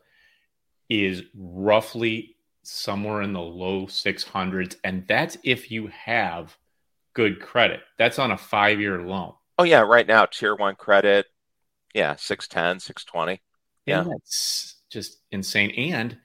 is 0.89 1.23
roughly 1.35 2.35
somewhere 2.63 3.21
in 3.21 3.33
the 3.33 3.41
low 3.41 3.85
600s. 3.85 4.75
And 4.83 5.05
that's 5.07 5.37
if 5.43 5.69
you 5.69 5.87
have 5.87 6.57
good 7.13 7.39
credit. 7.39 7.81
That's 7.97 8.19
on 8.19 8.31
a 8.31 8.37
five 8.37 8.79
year 8.79 9.01
loan. 9.01 9.33
Oh, 9.59 9.63
yeah. 9.63 9.81
Right 9.81 10.07
now, 10.07 10.25
tier 10.25 10.55
one 10.55 10.75
credit. 10.75 11.27
Yeah. 11.93 12.15
610, 12.15 12.79
620. 12.79 13.41
Yeah. 13.85 14.01
And 14.01 14.11
that's 14.11 14.77
just 14.89 15.17
insane. 15.31 15.71
And 15.71 16.17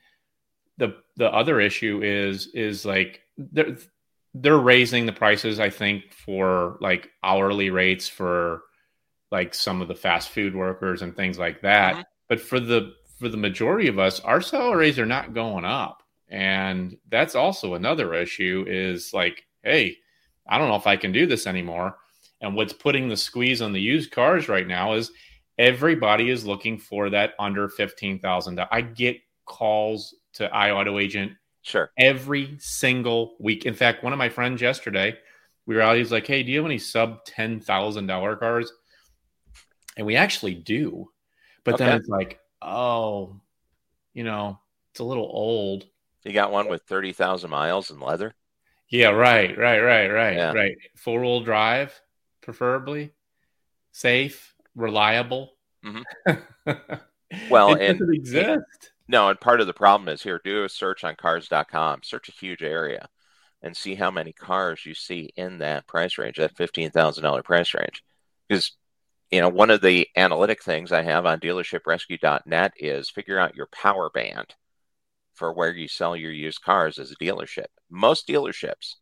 the, 0.79 0.97
the 1.17 1.33
other 1.33 1.61
issue 1.61 2.01
is, 2.03 2.49
is 2.55 2.85
like, 2.85 3.21
they're, 3.37 3.77
they're 4.35 4.59
raising 4.59 5.07
the 5.07 5.13
prices, 5.13 5.61
I 5.61 5.71
think, 5.71 6.13
for 6.13 6.79
like 6.81 7.11
hourly 7.23 7.71
rates 7.71 8.09
for 8.09 8.63
like 9.31 9.55
some 9.55 9.83
of 9.83 9.89
the 9.89 9.95
fast 9.95 10.31
food 10.31 10.55
workers 10.57 11.03
and 11.03 11.15
things 11.15 11.39
like 11.39 11.61
that. 11.63 11.93
Mm-hmm. 11.93 12.03
But 12.29 12.41
for 12.41 12.59
the, 12.59 12.95
for 13.19 13.29
the 13.29 13.37
majority 13.37 13.89
of 13.89 13.99
us, 13.99 14.21
our 14.21 14.41
salaries 14.41 14.99
are 14.99 15.07
not 15.07 15.35
going 15.35 15.65
up 15.67 16.03
and 16.31 16.97
that's 17.09 17.35
also 17.35 17.75
another 17.75 18.15
issue 18.15 18.65
is 18.69 19.13
like 19.15 19.47
hey 19.63 19.97
i 20.47 20.59
don't 20.59 20.69
know 20.69 20.77
if 20.77 20.87
i 20.87 20.97
can 20.97 21.13
do 21.13 21.27
this 21.27 21.47
anymore 21.47 21.97
and 22.41 22.55
what's 22.55 22.73
putting 22.73 23.09
the 23.09 23.17
squeeze 23.17 23.63
on 23.63 23.73
the 23.73 23.81
used 23.81 24.11
cars 24.11 24.49
right 24.49 24.67
now 24.67 24.93
is 24.93 25.11
everybody 25.59 26.31
is 26.31 26.47
looking 26.47 26.79
for 26.79 27.11
that 27.11 27.33
under 27.39 27.69
$15000 27.69 28.69
i 28.71 28.81
get 28.81 29.17
calls 29.47 30.15
to 30.39 30.49
iAutoAgent 30.49 31.37
sure 31.63 31.91
every 31.99 32.57
single 32.59 33.37
week 33.39 33.67
in 33.67 33.75
fact 33.75 34.03
one 34.03 34.13
of 34.13 34.19
my 34.19 34.29
friends 34.29 34.61
yesterday 34.61 35.17
we 35.67 35.75
were 35.75 35.83
out 35.83 35.97
he's 35.97 36.13
like 36.13 36.27
hey 36.27 36.43
do 36.43 36.51
you 36.51 36.59
have 36.59 36.67
any 36.67 36.79
sub 36.79 37.25
$10000 37.27 38.39
cars 38.41 38.73
and 39.97 40.07
we 40.07 40.17
actually 40.17 40.55
do 40.55 41.11
but 41.65 41.75
okay. 41.75 41.85
then 41.85 41.97
it's 41.97 42.09
like 42.09 42.41
oh 42.63 43.41
you 44.15 44.25
know 44.25 44.59
it's 44.91 45.01
a 45.01 45.05
little 45.05 45.29
old 45.31 45.87
you 46.29 46.35
got 46.35 46.53
one 46.53 46.69
with 46.69 46.83
30,000 46.83 47.49
miles 47.49 47.91
in 47.91 48.01
leather? 48.01 48.35
Yeah, 48.91 49.09
right, 49.09 49.57
right, 49.57 49.81
right, 49.81 50.09
right, 50.09 50.37
yeah. 50.37 50.53
right. 50.53 50.77
Four 50.95 51.21
wheel 51.21 51.41
drive, 51.41 51.99
preferably, 52.43 53.13
safe, 53.93 54.55
reliable. 54.75 55.55
Mm-hmm. 55.85 56.33
well, 57.51 57.75
it 57.75 57.83
and, 57.83 57.99
doesn't 57.99 58.15
exist. 58.15 58.93
No, 59.09 59.29
and 59.31 59.41
part 59.41 59.61
of 59.61 59.67
the 59.67 59.73
problem 59.73 60.09
is 60.09 60.23
here, 60.23 60.41
do 60.45 60.65
a 60.65 60.69
search 60.69 61.03
on 61.03 61.17
cars.com, 61.17 62.03
search 62.03 62.29
a 62.29 62.33
huge 62.33 62.63
area 62.63 63.09
and 63.63 63.77
see 63.77 63.95
how 63.95 64.11
many 64.11 64.33
cars 64.33 64.87
you 64.87 64.95
see 64.95 65.31
in 65.37 65.59
that 65.59 65.87
price 65.87 66.19
range, 66.19 66.37
that 66.37 66.55
$15,000 66.55 67.45
price 67.45 67.75
range. 67.75 68.05
Because, 68.49 68.73
you 69.31 69.41
know, 69.41 69.49
one 69.49 69.71
of 69.71 69.81
the 69.81 70.07
analytic 70.17 70.63
things 70.63 70.93
I 70.93 71.03
have 71.03 71.27
on 71.27 71.41
dealershiprescue.net 71.41 72.73
is 72.77 73.11
figure 73.11 73.39
out 73.39 73.57
your 73.57 73.67
power 73.67 74.11
band 74.11 74.55
for 75.35 75.53
where 75.53 75.73
you 75.73 75.89
sell 75.89 76.15
your 76.17 76.33
used 76.33 76.63
cars 76.63 76.99
as 76.99 77.11
a 77.11 77.17
dealership. 77.17 77.67
Most 77.91 78.29
dealerships, 78.29 78.97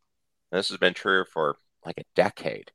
this 0.51 0.69
has 0.69 0.77
been 0.77 0.93
true 0.93 1.25
for 1.25 1.57
like 1.85 1.97
a 1.99 2.05
decade, 2.15 2.71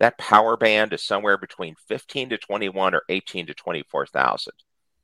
that 0.00 0.18
power 0.18 0.56
band 0.56 0.92
is 0.92 1.02
somewhere 1.02 1.38
between 1.38 1.76
15 1.88 2.30
to 2.30 2.38
21 2.38 2.94
or 2.94 3.02
18 3.08 3.46
to 3.46 3.54
24,000. 3.54 4.52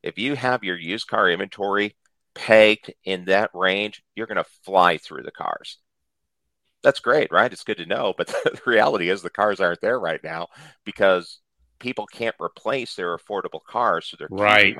If 0.03 0.17
you 0.17 0.35
have 0.35 0.63
your 0.63 0.77
used 0.77 1.07
car 1.07 1.29
inventory 1.29 1.95
pegged 2.33 2.93
in 3.03 3.25
that 3.25 3.51
range, 3.53 4.03
you're 4.15 4.27
going 4.27 4.37
to 4.37 4.49
fly 4.63 4.97
through 4.97 5.23
the 5.23 5.31
cars. 5.31 5.77
That's 6.83 6.99
great, 6.99 7.31
right? 7.31 7.51
It's 7.51 7.63
good 7.63 7.77
to 7.77 7.85
know. 7.85 8.13
But 8.17 8.27
the 8.43 8.59
reality 8.65 9.09
is 9.09 9.21
the 9.21 9.29
cars 9.29 9.59
aren't 9.59 9.81
there 9.81 9.99
right 9.99 10.23
now 10.23 10.47
because 10.83 11.39
people 11.79 12.07
can't 12.07 12.35
replace 12.41 12.95
their 12.95 13.15
affordable 13.15 13.63
cars. 13.67 14.07
So 14.07 14.17
they're 14.17 14.27
right. 14.31 14.75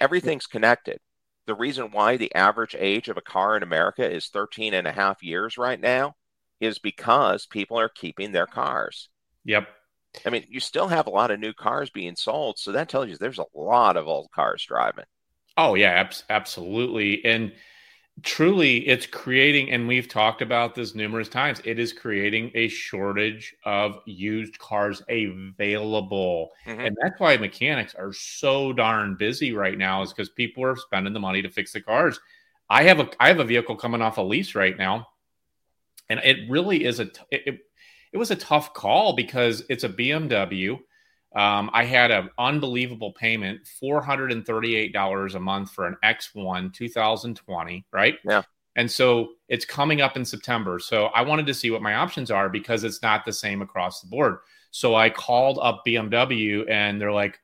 Everything's 0.00 0.46
connected 0.46 1.00
the 1.46 1.54
reason 1.54 1.90
why 1.90 2.16
the 2.16 2.34
average 2.34 2.76
age 2.78 3.08
of 3.08 3.16
a 3.16 3.22
car 3.22 3.56
in 3.56 3.62
America 3.62 4.08
is 4.08 4.28
13 4.28 4.74
and 4.74 4.86
a 4.86 4.92
half 4.92 5.22
years 5.22 5.58
right 5.58 5.80
now 5.80 6.14
is 6.60 6.78
because 6.78 7.46
people 7.46 7.78
are 7.78 7.88
keeping 7.88 8.32
their 8.32 8.46
cars. 8.46 9.08
Yep. 9.44 9.68
I 10.26 10.30
mean, 10.30 10.46
you 10.48 10.60
still 10.60 10.88
have 10.88 11.06
a 11.06 11.10
lot 11.10 11.30
of 11.30 11.40
new 11.40 11.52
cars 11.52 11.90
being 11.90 12.16
sold, 12.16 12.58
so 12.58 12.72
that 12.72 12.88
tells 12.88 13.08
you 13.08 13.16
there's 13.16 13.38
a 13.38 13.46
lot 13.54 13.96
of 13.96 14.08
old 14.08 14.30
cars 14.30 14.64
driving. 14.64 15.04
Oh 15.56 15.74
yeah, 15.74 15.90
ab- 15.90 16.14
absolutely. 16.30 17.24
And 17.24 17.52
truly 18.22 18.86
it's 18.86 19.06
creating 19.06 19.70
and 19.70 19.88
we've 19.88 20.06
talked 20.06 20.42
about 20.42 20.74
this 20.74 20.94
numerous 20.94 21.28
times 21.28 21.60
it 21.64 21.78
is 21.78 21.94
creating 21.94 22.50
a 22.54 22.68
shortage 22.68 23.54
of 23.64 24.00
used 24.04 24.58
cars 24.58 25.02
available 25.08 26.50
mm-hmm. 26.66 26.78
and 26.78 26.96
that's 27.00 27.18
why 27.18 27.36
mechanics 27.38 27.94
are 27.94 28.12
so 28.12 28.72
darn 28.72 29.16
busy 29.16 29.52
right 29.52 29.78
now 29.78 30.02
is 30.02 30.12
because 30.12 30.28
people 30.28 30.62
are 30.62 30.76
spending 30.76 31.14
the 31.14 31.18
money 31.18 31.40
to 31.40 31.48
fix 31.48 31.72
the 31.72 31.80
cars 31.80 32.20
i 32.68 32.82
have 32.82 33.00
a 33.00 33.08
i 33.18 33.28
have 33.28 33.40
a 33.40 33.44
vehicle 33.44 33.76
coming 33.76 34.02
off 34.02 34.18
a 34.18 34.22
lease 34.22 34.54
right 34.54 34.76
now 34.76 35.08
and 36.10 36.20
it 36.20 36.50
really 36.50 36.84
is 36.84 37.00
a 37.00 37.04
it, 37.30 37.42
it, 37.46 37.60
it 38.12 38.18
was 38.18 38.30
a 38.30 38.36
tough 38.36 38.74
call 38.74 39.14
because 39.14 39.64
it's 39.68 39.84
a 39.84 39.88
bmw 39.88 40.78
um, 41.34 41.70
I 41.72 41.84
had 41.84 42.10
an 42.10 42.28
unbelievable 42.38 43.12
payment, 43.12 43.60
$438 43.82 45.34
a 45.34 45.40
month 45.40 45.70
for 45.70 45.86
an 45.86 45.96
X1 46.04 46.74
2020, 46.74 47.86
right? 47.90 48.16
Yeah. 48.24 48.42
And 48.76 48.90
so 48.90 49.30
it's 49.48 49.64
coming 49.64 50.00
up 50.00 50.16
in 50.16 50.24
September. 50.24 50.78
So 50.78 51.06
I 51.06 51.22
wanted 51.22 51.46
to 51.46 51.54
see 51.54 51.70
what 51.70 51.82
my 51.82 51.94
options 51.94 52.30
are 52.30 52.48
because 52.48 52.84
it's 52.84 53.02
not 53.02 53.24
the 53.24 53.32
same 53.32 53.62
across 53.62 54.00
the 54.00 54.08
board. 54.08 54.38
So 54.70 54.94
I 54.94 55.10
called 55.10 55.58
up 55.62 55.82
BMW 55.86 56.68
and 56.70 57.00
they're 57.00 57.12
like, 57.12 57.38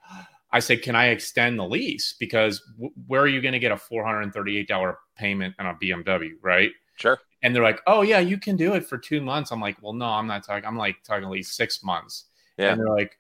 I 0.51 0.61
said, 0.61 0.83
can 0.83 0.97
I 0.97 1.09
extend 1.09 1.59
the 1.59 1.65
lease? 1.65 2.15
Because 2.19 2.63
w- 2.77 2.93
where 3.07 3.21
are 3.21 3.29
you 3.29 3.43
going 3.43 3.53
to 3.53 3.59
get 3.59 3.73
a 3.73 3.77
$438 3.77 4.97
payment 5.17 5.55
on 5.59 5.67
a 5.67 5.75
BMW, 5.75 6.31
right? 6.41 6.71
Sure. 6.97 7.19
And 7.43 7.55
they're 7.55 7.63
like, 7.63 7.81
oh, 7.87 8.03
yeah, 8.03 8.19
you 8.19 8.39
can 8.39 8.57
do 8.57 8.75
it 8.75 8.85
for 8.85 8.99
two 8.99 9.21
months. 9.21 9.53
I'm 9.53 9.61
like, 9.61 9.77
well, 9.81 9.93
no, 9.93 10.07
I'm 10.07 10.27
not 10.27 10.45
talking. 10.45 10.67
I'm 10.67 10.77
like 10.77 10.97
talking 11.05 11.25
at 11.25 11.31
least 11.31 11.55
six 11.55 11.85
months. 11.85 12.25
Yeah. 12.57 12.73
And 12.73 12.81
they're 12.81 12.89
like, 12.89 13.17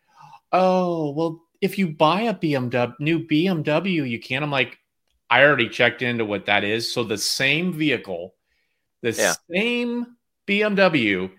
oh, 0.52 1.12
well, 1.12 1.42
if 1.60 1.78
you 1.78 1.88
buy 1.88 2.22
a 2.22 2.34
BMW, 2.34 2.94
new 2.98 3.26
BMW, 3.26 4.08
you 4.08 4.20
can. 4.20 4.42
I'm 4.42 4.50
like, 4.50 4.78
I 5.30 5.42
already 5.42 5.68
checked 5.68 6.02
into 6.02 6.24
what 6.24 6.46
that 6.46 6.64
is. 6.64 6.92
So 6.92 7.04
the 7.04 7.18
same 7.18 7.72
vehicle, 7.72 8.34
the 9.02 9.12
yeah. 9.12 9.34
same 9.50 10.16
BMW 10.46 11.30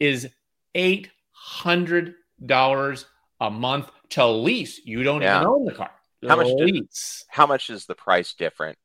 is 0.00 0.28
$800 0.74 3.04
a 3.40 3.50
month 3.50 3.90
to 4.10 4.26
lease. 4.26 4.80
You 4.84 5.02
don't 5.02 5.22
yeah. 5.22 5.36
even 5.36 5.48
own 5.48 5.64
the 5.64 5.72
car. 5.72 5.90
How 6.26 6.36
much, 6.36 6.48
lease. 6.48 7.24
how 7.28 7.46
much 7.46 7.70
is 7.70 7.86
the 7.86 7.94
price 7.94 8.34
different 8.34 8.76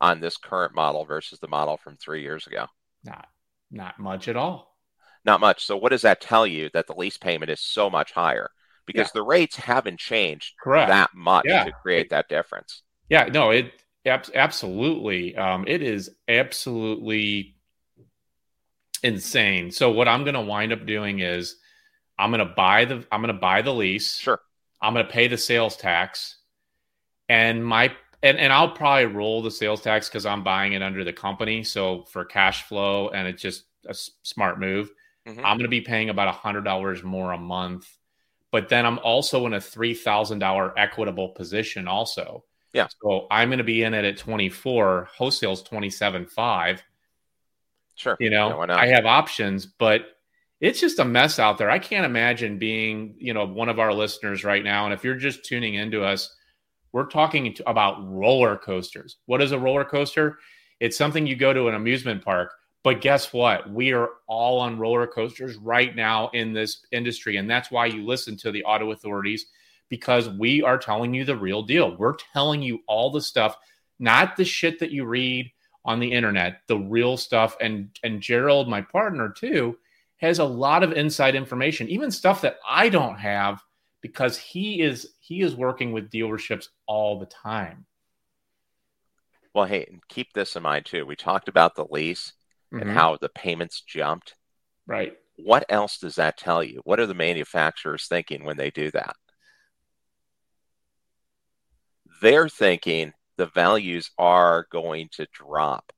on 0.00 0.20
this 0.20 0.36
current 0.36 0.74
model 0.74 1.06
versus 1.06 1.40
the 1.40 1.48
model 1.48 1.78
from 1.78 1.96
three 1.96 2.22
years 2.22 2.46
ago? 2.46 2.66
Not, 3.04 3.26
not 3.70 3.98
much 3.98 4.28
at 4.28 4.36
all. 4.36 4.76
Not 5.24 5.40
much. 5.40 5.64
So 5.64 5.76
what 5.76 5.90
does 5.90 6.02
that 6.02 6.20
tell 6.20 6.46
you 6.46 6.70
that 6.74 6.86
the 6.86 6.94
lease 6.94 7.18
payment 7.18 7.50
is 7.50 7.60
so 7.60 7.88
much 7.88 8.12
higher? 8.12 8.50
because 8.86 9.08
yeah. 9.08 9.12
the 9.14 9.22
rates 9.22 9.56
haven't 9.56 9.98
changed 9.98 10.54
Correct. 10.62 10.88
that 10.88 11.10
much 11.14 11.44
yeah. 11.46 11.64
to 11.64 11.72
create 11.72 12.10
that 12.10 12.28
difference. 12.28 12.82
Yeah, 13.08 13.24
no, 13.24 13.50
it 13.50 13.72
absolutely. 14.04 15.36
Um, 15.36 15.64
it 15.66 15.82
is 15.82 16.10
absolutely 16.28 17.56
insane. 19.02 19.70
So 19.70 19.90
what 19.90 20.08
I'm 20.08 20.24
going 20.24 20.34
to 20.34 20.40
wind 20.40 20.72
up 20.72 20.86
doing 20.86 21.20
is 21.20 21.56
I'm 22.18 22.30
going 22.30 22.46
to 22.46 22.54
buy 22.54 22.84
the 22.84 23.04
I'm 23.12 23.20
going 23.20 23.34
to 23.34 23.40
buy 23.40 23.62
the 23.62 23.74
lease. 23.74 24.16
Sure. 24.16 24.40
I'm 24.80 24.94
going 24.94 25.06
to 25.06 25.12
pay 25.12 25.28
the 25.28 25.38
sales 25.38 25.76
tax, 25.76 26.38
and 27.28 27.64
my 27.64 27.92
and, 28.22 28.38
and 28.38 28.52
I'll 28.52 28.70
probably 28.70 29.06
roll 29.06 29.42
the 29.42 29.50
sales 29.50 29.80
tax 29.80 30.08
because 30.08 30.26
I'm 30.26 30.44
buying 30.44 30.72
it 30.72 30.82
under 30.82 31.04
the 31.04 31.12
company. 31.12 31.64
So 31.64 32.04
for 32.04 32.24
cash 32.24 32.64
flow, 32.64 33.08
and 33.10 33.26
it's 33.28 33.42
just 33.42 33.64
a 33.86 33.94
smart 34.22 34.60
move. 34.60 34.90
Mm-hmm. 35.26 35.40
I'm 35.40 35.56
going 35.56 35.60
to 35.60 35.68
be 35.68 35.80
paying 35.80 36.08
about 36.10 36.28
a 36.28 36.32
hundred 36.32 36.64
dollars 36.64 37.02
more 37.02 37.32
a 37.32 37.38
month 37.38 37.88
but 38.52 38.68
then 38.68 38.86
I'm 38.86 39.00
also 39.00 39.46
in 39.46 39.54
a 39.54 39.60
three 39.60 39.94
thousand 39.94 40.38
dollar 40.38 40.78
equitable 40.78 41.30
position 41.30 41.88
also. 41.88 42.44
Yeah. 42.72 42.86
So 43.02 43.26
I'm 43.30 43.48
going 43.48 43.58
to 43.58 43.64
be 43.64 43.82
in 43.82 43.92
it 43.92 44.04
at 44.04 44.16
24. 44.16 45.08
Wholesale's 45.14 45.62
27.5. 45.62 46.80
Sure. 47.96 48.16
You 48.18 48.30
know, 48.30 48.64
yeah, 48.64 48.74
I 48.74 48.86
have 48.86 49.04
options, 49.04 49.66
but 49.66 50.16
it's 50.58 50.80
just 50.80 50.98
a 50.98 51.04
mess 51.04 51.38
out 51.38 51.58
there. 51.58 51.70
I 51.70 51.78
can't 51.78 52.06
imagine 52.06 52.58
being, 52.58 53.14
you 53.18 53.34
know, 53.34 53.46
one 53.46 53.68
of 53.68 53.78
our 53.78 53.92
listeners 53.92 54.42
right 54.42 54.64
now. 54.64 54.86
And 54.86 54.94
if 54.94 55.04
you're 55.04 55.16
just 55.16 55.44
tuning 55.44 55.74
into 55.74 56.02
us, 56.02 56.34
we're 56.92 57.06
talking 57.06 57.56
about 57.66 58.06
roller 58.06 58.56
coasters. 58.56 59.16
What 59.26 59.42
is 59.42 59.52
a 59.52 59.58
roller 59.58 59.84
coaster? 59.84 60.38
It's 60.80 60.98
something 60.98 61.26
you 61.26 61.36
go 61.36 61.52
to 61.52 61.68
an 61.68 61.74
amusement 61.74 62.24
park 62.24 62.52
but 62.84 63.00
guess 63.00 63.32
what? 63.32 63.70
We 63.70 63.92
are 63.92 64.10
all 64.26 64.58
on 64.58 64.78
roller 64.78 65.06
coasters 65.06 65.56
right 65.56 65.94
now 65.94 66.30
in 66.32 66.52
this 66.52 66.84
industry. 66.90 67.36
And 67.36 67.48
that's 67.48 67.70
why 67.70 67.86
you 67.86 68.04
listen 68.04 68.36
to 68.38 68.50
the 68.50 68.64
auto 68.64 68.90
authorities 68.90 69.46
because 69.88 70.28
we 70.28 70.62
are 70.62 70.78
telling 70.78 71.14
you 71.14 71.24
the 71.24 71.36
real 71.36 71.62
deal. 71.62 71.96
We're 71.96 72.16
telling 72.32 72.62
you 72.62 72.80
all 72.88 73.10
the 73.10 73.20
stuff, 73.20 73.56
not 73.98 74.36
the 74.36 74.44
shit 74.44 74.80
that 74.80 74.90
you 74.90 75.04
read 75.04 75.52
on 75.84 76.00
the 76.00 76.12
internet, 76.12 76.62
the 76.66 76.78
real 76.78 77.16
stuff. 77.16 77.56
And 77.60 77.90
and 78.02 78.20
Gerald, 78.20 78.68
my 78.68 78.80
partner 78.80 79.28
too, 79.28 79.78
has 80.16 80.40
a 80.40 80.44
lot 80.44 80.82
of 80.82 80.92
inside 80.92 81.36
information, 81.36 81.88
even 81.88 82.10
stuff 82.10 82.40
that 82.40 82.56
I 82.68 82.88
don't 82.88 83.18
have 83.18 83.62
because 84.02 84.36
he 84.36 84.82
is 84.82 85.14
he 85.20 85.40
is 85.40 85.56
working 85.56 85.92
with 85.92 86.10
dealerships 86.10 86.68
all 86.86 87.18
the 87.18 87.26
time. 87.26 87.86
Well, 89.54 89.64
hey, 89.64 89.86
keep 90.08 90.32
this 90.32 90.56
in 90.56 90.62
mind 90.62 90.84
too. 90.84 91.06
We 91.06 91.16
talked 91.16 91.48
about 91.48 91.74
the 91.74 91.86
lease 91.88 92.32
mm-hmm. 92.72 92.82
and 92.82 92.90
how 92.90 93.16
the 93.16 93.28
payments 93.30 93.80
jumped. 93.80 94.34
Right. 94.86 95.16
What 95.36 95.64
else 95.68 95.98
does 95.98 96.16
that 96.16 96.36
tell 96.36 96.62
you? 96.62 96.80
What 96.84 97.00
are 97.00 97.06
the 97.06 97.14
manufacturers 97.14 98.06
thinking 98.06 98.44
when 98.44 98.56
they 98.56 98.70
do 98.70 98.90
that? 98.90 99.16
They're 102.20 102.48
thinking 102.48 103.12
the 103.36 103.46
values 103.46 104.10
are 104.18 104.66
going 104.70 105.08
to 105.12 105.26
drop 105.32 105.92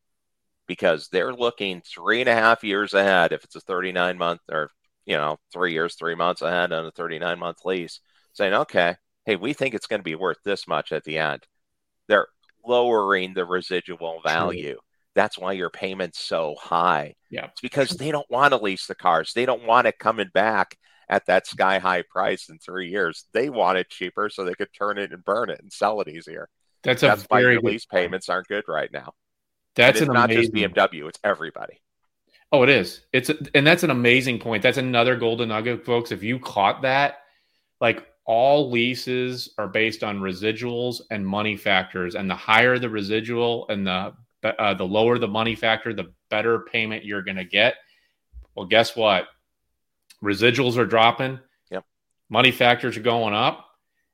because 0.67 1.09
they're 1.09 1.35
looking 1.35 1.83
three 1.83 2.21
and 2.21 2.29
a 2.29 2.35
half 2.35 2.65
years 2.65 2.95
ahead 2.95 3.33
if 3.33 3.45
it's 3.45 3.57
a 3.57 3.61
39 3.61 4.17
month 4.17 4.41
or 4.51 4.71
you 5.07 5.17
know 5.17 5.39
three 5.53 5.73
years 5.73 5.95
three 5.95 6.15
months 6.15 6.43
ahead 6.43 6.73
on 6.73 6.87
a 6.87 6.91
39 6.91 7.39
month 7.39 7.65
lease 7.65 8.01
saying 8.33 8.55
okay 8.55 8.97
hey 9.25 9.37
we 9.37 9.53
think 9.53 9.75
it's 9.75 9.87
going 9.87 10.01
to 10.01 10.05
be 10.05 10.15
worth 10.15 10.39
this 10.45 10.67
much 10.67 10.93
at 10.93 11.05
the 11.05 11.19
end 11.19 11.43
they're 12.09 12.29
lowering 12.67 13.35
the 13.35 13.45
residual 13.45 14.21
value 14.25 14.73
True. 14.73 14.81
That's 15.15 15.39
why 15.39 15.53
your 15.53 15.71
payment's 15.71 16.19
so 16.19 16.57
high. 16.61 17.15
Yeah. 17.31 17.47
It's 17.47 17.61
because 17.61 17.91
they 17.91 18.11
don't 18.11 18.29
want 18.31 18.53
to 18.53 18.59
lease 18.59 18.87
the 18.87 18.95
cars. 18.95 19.33
They 19.33 19.47
don't 19.47 19.67
want 19.67 19.87
it 19.87 19.99
coming 19.99 20.31
back 20.35 20.77
at 21.09 21.27
that 21.27 21.47
sky 21.47 21.79
high 21.79 22.03
price 22.03 22.49
in 22.49 22.59
three 22.59 22.91
years. 22.91 23.27
They 23.33 23.49
want 23.49 23.79
it 23.79 23.91
cheaper 23.91 24.29
so 24.29 24.45
they 24.45 24.55
could 24.55 24.73
turn 24.77 24.99
it 24.99 25.13
and 25.13 25.25
burn 25.25 25.51
it 25.51 25.61
and 25.61 25.73
sell 25.73 26.01
it 26.01 26.09
easier. 26.09 26.49
That's 26.83 27.03
a 27.03 27.07
That's 27.07 27.25
why 27.25 27.41
your 27.41 27.61
lease 27.61 27.87
payments 27.87 28.29
aren't 28.29 28.49
good 28.49 28.65
right 28.67 28.93
now. 28.93 29.13
That's 29.77 30.01
an 30.01 30.09
not 30.09 30.31
amazing... 30.31 30.55
just 30.55 30.75
BMW, 30.75 31.09
it's 31.09 31.19
everybody. 31.23 31.81
Oh, 32.55 32.63
it 32.63 32.69
is. 32.69 33.01
It's 33.13 33.31
a, 33.31 33.37
and 33.57 33.67
that's 33.67 33.83
an 33.83 33.91
amazing 33.91 34.39
point. 34.39 34.63
That's 34.63 34.79
another 34.79 35.17
golden 35.17 35.49
nugget, 35.49 35.85
folks. 35.85 36.13
If 36.13 36.23
you 36.23 36.39
caught 36.39 36.83
that, 36.83 37.23
like 37.81 38.07
all 38.27 38.71
leases 38.71 39.53
are 39.59 39.67
based 39.67 40.05
on 40.05 40.21
residuals 40.21 41.01
and 41.11 41.27
money 41.27 41.57
factors, 41.57 42.15
and 42.15 42.31
the 42.31 42.37
higher 42.37 42.79
the 42.79 42.89
residual 42.89 43.67
and 43.71 43.85
the 43.85 44.15
uh, 44.45 44.73
the 44.73 44.85
lower 44.85 45.19
the 45.19 45.27
money 45.27 45.57
factor, 45.57 45.93
the 45.93 46.13
better 46.31 46.61
payment 46.61 47.05
you're 47.05 47.25
going 47.25 47.39
to 47.39 47.45
get. 47.45 47.75
Well, 48.55 48.67
guess 48.67 48.95
what? 48.95 49.27
Residuals 50.23 50.77
are 50.77 50.87
dropping. 50.87 51.41
Yep. 51.73 51.85
Money 52.29 52.53
factors 52.53 52.97
are 52.97 53.03
going 53.03 53.35
up. 53.35 53.67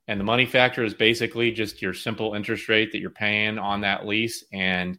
And 0.07 0.19
the 0.19 0.23
money 0.23 0.47
factor 0.47 0.83
is 0.83 0.95
basically 0.95 1.51
just 1.51 1.79
your 1.79 1.93
simple 1.93 2.33
interest 2.33 2.67
rate 2.69 2.91
that 2.91 3.01
you're 3.01 3.11
paying 3.11 3.59
on 3.59 3.81
that 3.81 4.07
lease. 4.07 4.43
And 4.51 4.97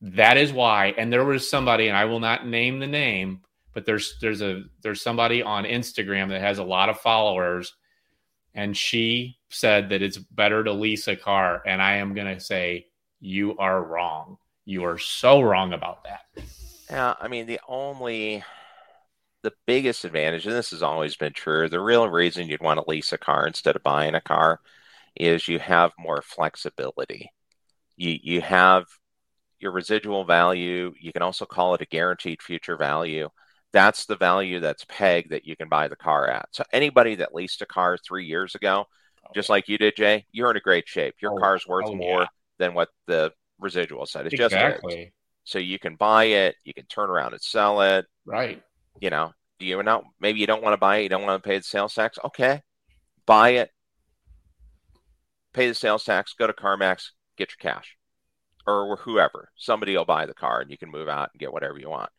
that 0.00 0.36
is 0.36 0.52
why. 0.52 0.94
And 0.96 1.12
there 1.12 1.24
was 1.24 1.48
somebody, 1.48 1.88
and 1.88 1.96
I 1.96 2.06
will 2.06 2.20
not 2.20 2.46
name 2.46 2.78
the 2.78 2.86
name, 2.86 3.40
but 3.74 3.86
there's 3.86 4.16
there's 4.20 4.42
a 4.42 4.64
there's 4.82 5.02
somebody 5.02 5.42
on 5.42 5.64
Instagram 5.64 6.28
that 6.30 6.40
has 6.40 6.58
a 6.58 6.64
lot 6.64 6.88
of 6.88 7.00
followers, 7.00 7.74
and 8.54 8.76
she 8.76 9.38
said 9.48 9.90
that 9.90 10.02
it's 10.02 10.18
better 10.18 10.64
to 10.64 10.72
lease 10.72 11.08
a 11.08 11.16
car. 11.16 11.62
And 11.66 11.80
I 11.82 11.96
am 11.96 12.14
gonna 12.14 12.40
say 12.40 12.86
you 13.20 13.56
are 13.58 13.82
wrong. 13.82 14.38
You 14.64 14.84
are 14.84 14.98
so 14.98 15.40
wrong 15.40 15.72
about 15.72 16.04
that. 16.04 16.44
Yeah, 16.90 17.14
I 17.20 17.28
mean, 17.28 17.46
the 17.46 17.60
only, 17.68 18.42
the 19.42 19.52
biggest 19.66 20.04
advantage, 20.04 20.46
and 20.46 20.54
this 20.54 20.70
has 20.70 20.82
always 20.82 21.16
been 21.16 21.32
true, 21.32 21.68
the 21.68 21.80
real 21.80 22.08
reason 22.08 22.48
you'd 22.48 22.62
want 22.62 22.78
to 22.78 22.88
lease 22.88 23.12
a 23.12 23.18
car 23.18 23.46
instead 23.46 23.76
of 23.76 23.82
buying 23.82 24.14
a 24.14 24.20
car 24.20 24.60
is 25.14 25.46
you 25.46 25.58
have 25.58 25.92
more 25.98 26.22
flexibility. 26.22 27.30
You, 27.96 28.18
you 28.22 28.40
have 28.40 28.86
your 29.60 29.72
residual 29.72 30.24
value. 30.24 30.92
You 31.00 31.12
can 31.12 31.22
also 31.22 31.46
call 31.46 31.74
it 31.74 31.82
a 31.82 31.86
guaranteed 31.86 32.42
future 32.42 32.76
value. 32.76 33.28
That's 33.72 34.06
the 34.06 34.16
value 34.16 34.60
that's 34.60 34.84
pegged 34.88 35.30
that 35.30 35.46
you 35.46 35.56
can 35.56 35.68
buy 35.68 35.88
the 35.88 35.96
car 35.96 36.28
at. 36.28 36.48
So 36.50 36.64
anybody 36.72 37.16
that 37.16 37.34
leased 37.34 37.62
a 37.62 37.66
car 37.66 37.96
three 37.96 38.26
years 38.26 38.54
ago, 38.54 38.86
oh, 39.24 39.30
just 39.34 39.48
like 39.48 39.68
you 39.68 39.78
did, 39.78 39.94
Jay, 39.96 40.26
you're 40.32 40.50
in 40.50 40.56
a 40.56 40.60
great 40.60 40.88
shape. 40.88 41.14
Your 41.20 41.34
oh, 41.34 41.38
car's 41.38 41.66
worth 41.66 41.86
oh, 41.86 41.94
more 41.94 42.22
yeah. 42.22 42.26
than 42.58 42.74
what 42.74 42.88
the 43.06 43.32
residual 43.60 44.06
said. 44.06 44.26
It's 44.26 44.34
exactly. 44.34 44.96
just 44.96 45.10
so 45.44 45.58
you 45.58 45.78
can 45.78 45.96
buy 45.96 46.24
it, 46.24 46.56
you 46.64 46.74
can 46.74 46.86
turn 46.86 47.10
around 47.10 47.32
and 47.32 47.42
sell 47.42 47.80
it. 47.82 48.06
Right. 48.24 48.62
You 49.00 49.10
know, 49.10 49.32
do 49.58 49.66
you 49.66 49.80
not 49.82 50.04
maybe 50.20 50.40
you 50.40 50.46
don't 50.46 50.62
want 50.62 50.74
to 50.74 50.78
buy 50.78 50.98
it, 50.98 51.02
you 51.04 51.08
don't 51.08 51.22
want 51.22 51.42
to 51.42 51.48
pay 51.48 51.58
the 51.58 51.64
sales 51.64 51.94
tax. 51.94 52.18
Okay. 52.24 52.62
Buy 53.26 53.50
it, 53.50 53.70
pay 55.52 55.68
the 55.68 55.74
sales 55.74 56.04
tax, 56.04 56.34
go 56.34 56.46
to 56.46 56.52
CarMax, 56.52 57.10
get 57.36 57.50
your 57.50 57.72
cash. 57.72 57.96
Or 58.70 58.96
whoever. 58.96 59.50
Somebody 59.56 59.96
will 59.96 60.04
buy 60.04 60.26
the 60.26 60.34
car 60.34 60.60
and 60.60 60.70
you 60.70 60.78
can 60.78 60.90
move 60.90 61.08
out 61.08 61.30
and 61.32 61.40
get 61.40 61.52
whatever 61.52 61.78
you 61.78 61.90
want. 61.90 62.10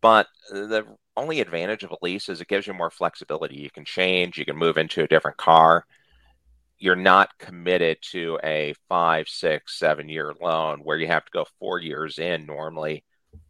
But 0.00 0.26
the 0.50 0.84
only 1.16 1.40
advantage 1.40 1.84
of 1.84 1.92
a 1.92 1.96
lease 2.02 2.28
is 2.28 2.40
it 2.40 2.48
gives 2.48 2.66
you 2.66 2.74
more 2.74 2.90
flexibility. 2.90 3.56
You 3.56 3.70
can 3.70 3.84
change, 3.84 4.36
you 4.36 4.44
can 4.44 4.56
move 4.56 4.76
into 4.76 5.02
a 5.02 5.08
different 5.08 5.36
car. 5.36 5.86
You're 6.78 6.96
not 6.96 7.38
committed 7.38 7.98
to 8.10 8.38
a 8.42 8.74
five, 8.88 9.28
six, 9.28 9.78
seven 9.78 10.08
year 10.08 10.34
loan 10.40 10.80
where 10.80 10.98
you 10.98 11.06
have 11.06 11.24
to 11.24 11.30
go 11.32 11.46
four 11.60 11.78
years 11.78 12.18
in 12.18 12.46
normally, 12.46 13.04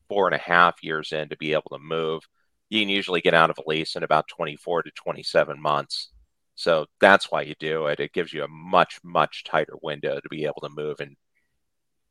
four 0.08 0.26
and 0.26 0.34
a 0.34 0.38
half 0.38 0.82
years 0.82 1.12
in 1.12 1.30
to 1.30 1.36
be 1.38 1.54
able 1.54 1.70
to 1.72 1.78
move. 1.78 2.22
You 2.68 2.80
can 2.80 2.90
usually 2.90 3.22
get 3.22 3.34
out 3.34 3.48
of 3.48 3.58
a 3.58 3.68
lease 3.68 3.96
in 3.96 4.02
about 4.02 4.28
24 4.28 4.82
to 4.82 4.90
27 4.90 5.60
months. 5.60 6.10
So 6.54 6.86
that's 7.00 7.30
why 7.30 7.42
you 7.42 7.54
do 7.58 7.86
it. 7.86 8.00
It 8.00 8.12
gives 8.12 8.32
you 8.32 8.44
a 8.44 8.48
much, 8.48 8.98
much 9.02 9.44
tighter 9.44 9.76
window 9.82 10.20
to 10.20 10.28
be 10.28 10.44
able 10.44 10.60
to 10.62 10.68
move 10.68 11.00
and 11.00 11.16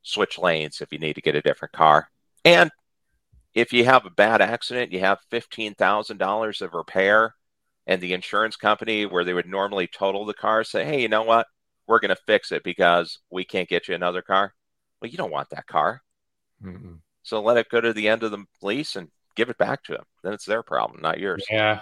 switch 0.02 0.38
lanes 0.38 0.82
if 0.82 0.92
you 0.92 1.00
need 1.00 1.14
to 1.14 1.22
get 1.22 1.36
a 1.36 1.42
different 1.42 1.74
car. 1.74 2.10
And 2.44 2.72
if 3.54 3.74
you 3.74 3.86
have 3.86 4.06
a 4.06 4.10
bad 4.10 4.42
accident, 4.42 4.92
you 4.92 5.00
have 5.00 5.20
$15,000 5.32 6.62
of 6.62 6.74
repair, 6.74 7.36
and 7.88 8.02
the 8.02 8.14
insurance 8.14 8.56
company 8.56 9.06
where 9.06 9.24
they 9.24 9.34
would 9.34 9.48
normally 9.48 9.88
total 9.88 10.26
the 10.26 10.34
car 10.34 10.64
say, 10.64 10.86
hey, 10.86 11.02
you 11.02 11.10
know 11.10 11.24
what? 11.24 11.48
We're 11.88 12.00
going 12.00 12.16
to 12.16 12.22
fix 12.28 12.52
it 12.52 12.64
because 12.64 13.20
we 13.30 13.44
can't 13.44 13.68
get 13.68 13.88
you 13.88 13.96
another 13.96 14.22
car. 14.22 14.54
Well, 15.02 15.12
you 15.12 15.18
don't 15.18 15.32
want 15.32 15.50
that 15.50 15.68
car. 15.68 16.02
Mm-hmm. 16.64 16.94
So 17.24 17.42
let 17.42 17.58
it 17.58 17.70
go 17.70 17.82
to 17.82 17.94
the 17.94 18.08
end 18.08 18.24
of 18.24 18.32
the 18.32 18.46
lease 18.62 18.96
and 18.96 19.10
give 19.36 19.50
it 19.50 19.58
back 19.58 19.84
to 19.84 19.94
them. 19.94 20.04
Then 20.24 20.34
it's 20.34 20.46
their 20.46 20.64
problem, 20.64 21.02
not 21.02 21.20
yours. 21.20 21.44
Yeah. 21.50 21.82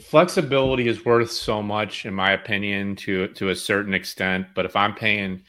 Flexibility 0.00 0.88
is 0.88 1.04
worth 1.04 1.30
so 1.30 1.62
much, 1.62 2.06
in 2.06 2.14
my 2.14 2.32
opinion, 2.32 2.96
to 2.96 3.28
to 3.28 3.50
a 3.50 3.54
certain 3.54 3.92
extent. 3.92 4.46
But 4.54 4.64
if 4.64 4.76
I'm 4.76 4.94
paying 4.94 5.42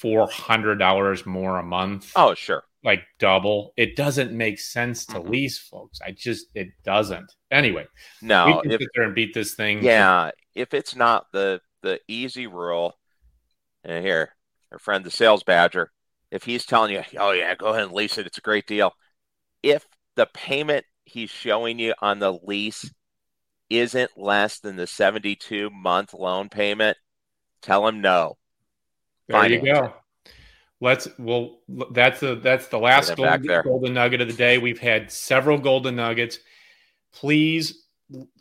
four 0.00 0.28
hundred 0.28 0.76
dollars 0.78 1.24
more 1.26 1.58
a 1.58 1.62
month, 1.62 2.12
oh 2.16 2.34
sure, 2.34 2.64
like 2.82 3.02
double. 3.18 3.72
It 3.76 3.96
doesn't 3.96 4.32
make 4.32 4.58
sense 4.58 5.06
to 5.06 5.14
mm-hmm. 5.14 5.30
lease, 5.30 5.58
folks. 5.58 6.00
I 6.04 6.12
just 6.12 6.46
it 6.54 6.68
doesn't. 6.84 7.32
Anyway, 7.50 7.86
no, 8.22 8.46
we 8.46 8.62
can 8.62 8.70
if, 8.72 8.80
sit 8.80 8.90
there 8.94 9.04
and 9.04 9.14
beat 9.14 9.34
this 9.34 9.54
thing. 9.54 9.82
Yeah, 9.82 10.30
if 10.54 10.74
it's 10.74 10.94
not 10.94 11.26
the 11.32 11.60
the 11.82 12.00
easy 12.08 12.46
rule, 12.46 12.94
and 13.82 14.04
here, 14.04 14.34
our 14.72 14.78
friend 14.78 15.04
the 15.04 15.10
sales 15.10 15.42
badger, 15.42 15.90
if 16.30 16.44
he's 16.44 16.66
telling 16.66 16.92
you, 16.92 17.02
oh 17.18 17.32
yeah, 17.32 17.54
go 17.54 17.66
ahead 17.66 17.84
and 17.84 17.92
lease 17.92 18.18
it, 18.18 18.26
it's 18.26 18.38
a 18.38 18.42
great 18.42 18.66
deal. 18.66 18.92
If 19.62 19.86
the 20.16 20.26
payment 20.26 20.84
he's 21.04 21.30
showing 21.30 21.78
you 21.78 21.94
on 22.00 22.18
the 22.18 22.32
lease 22.32 22.90
isn't 23.70 24.10
less 24.16 24.60
than 24.60 24.76
the 24.76 24.86
72 24.86 25.70
month 25.70 26.14
loan 26.14 26.48
payment, 26.48 26.96
tell 27.62 27.86
him 27.86 28.00
no. 28.00 28.36
There 29.28 29.40
Finance. 29.40 29.64
you 29.64 29.72
go. 29.72 29.94
Let's 30.80 31.08
well 31.18 31.60
that's 31.92 32.20
the 32.20 32.34
that's 32.36 32.68
the 32.68 32.78
last 32.78 33.16
golden, 33.16 33.62
golden 33.62 33.94
nugget 33.94 34.20
of 34.20 34.28
the 34.28 34.34
day. 34.34 34.58
We've 34.58 34.78
had 34.78 35.10
several 35.10 35.56
golden 35.56 35.96
nuggets. 35.96 36.40
Please 37.12 37.84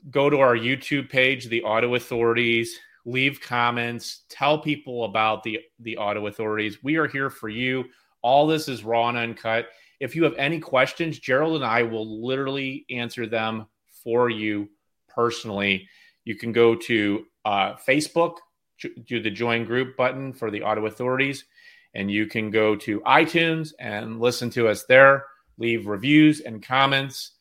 go 0.10 0.30
to 0.30 0.40
our 0.40 0.58
youtube 0.58 1.10
page 1.10 1.48
the 1.48 1.64
auto 1.64 1.96
authorities. 1.96 2.78
Leave 3.06 3.40
comments. 3.40 4.24
Tell 4.30 4.58
people 4.58 5.06
about 5.06 5.44
the 5.44 5.60
the 5.80 5.98
auto 5.98 6.28
authorities. 6.28 6.84
We 6.84 6.98
are 6.98 7.08
here 7.08 7.30
for 7.30 7.50
you. 7.50 7.86
All 8.22 8.48
this 8.48 8.68
is 8.68 8.84
raw 8.84 9.10
and 9.10 9.18
uncut. 9.18 9.70
If 10.00 10.16
you 10.16 10.24
have 10.24 10.36
any 10.38 10.60
questions 10.60 11.20
gerald 11.20 11.56
and 11.56 11.64
i 11.64 11.84
will 11.84 12.26
literally 12.26 12.86
answer 12.90 13.26
them 13.26 13.68
for 14.04 14.30
you 14.30 14.70
personally. 15.08 15.88
You 16.26 16.36
can 16.36 16.52
go 16.52 16.76
to 16.76 17.26
uh, 17.46 17.76
facebook 17.76 18.38
do 18.80 19.22
the 19.22 19.30
join 19.30 19.66
group 19.66 19.96
button 19.96 20.34
for 20.34 20.52
the 20.52 20.64
auto 20.64 20.86
authorities 20.86 21.46
and 21.94 22.12
you 22.12 22.26
can 22.26 22.50
go 22.50 22.76
to 22.76 23.02
iTunes 23.02 23.74
and 23.80 24.20
listen 24.20 24.50
to 24.52 24.68
us 24.68 24.84
there. 24.84 25.26
Leave 25.58 25.88
reviews 25.88 26.40
and 26.40 26.64
comments. 26.66 27.32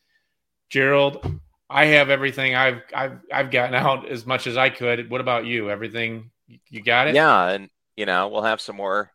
Gerald, 0.69 1.41
I 1.71 1.87
have 1.87 2.11
everything 2.11 2.55
I've 2.55 2.83
I've 2.95 3.19
I've 3.33 3.51
gotten 3.51 3.75
out 3.75 4.09
as 4.09 4.27
much 4.27 4.47
as 4.47 4.57
I 4.57 4.69
could. 4.69 5.11
What 5.11 5.21
about 5.21 5.47
you? 5.47 5.71
Everything 5.71 6.31
you 6.69 6.83
got 6.83 7.09
it? 7.09 7.15
Yeah, 7.15 7.49
and 7.49 7.71
you 7.97 8.05
know 8.05 8.29
we'll 8.29 8.43
have 8.43 8.61
some 8.61 8.77
more 8.77 9.11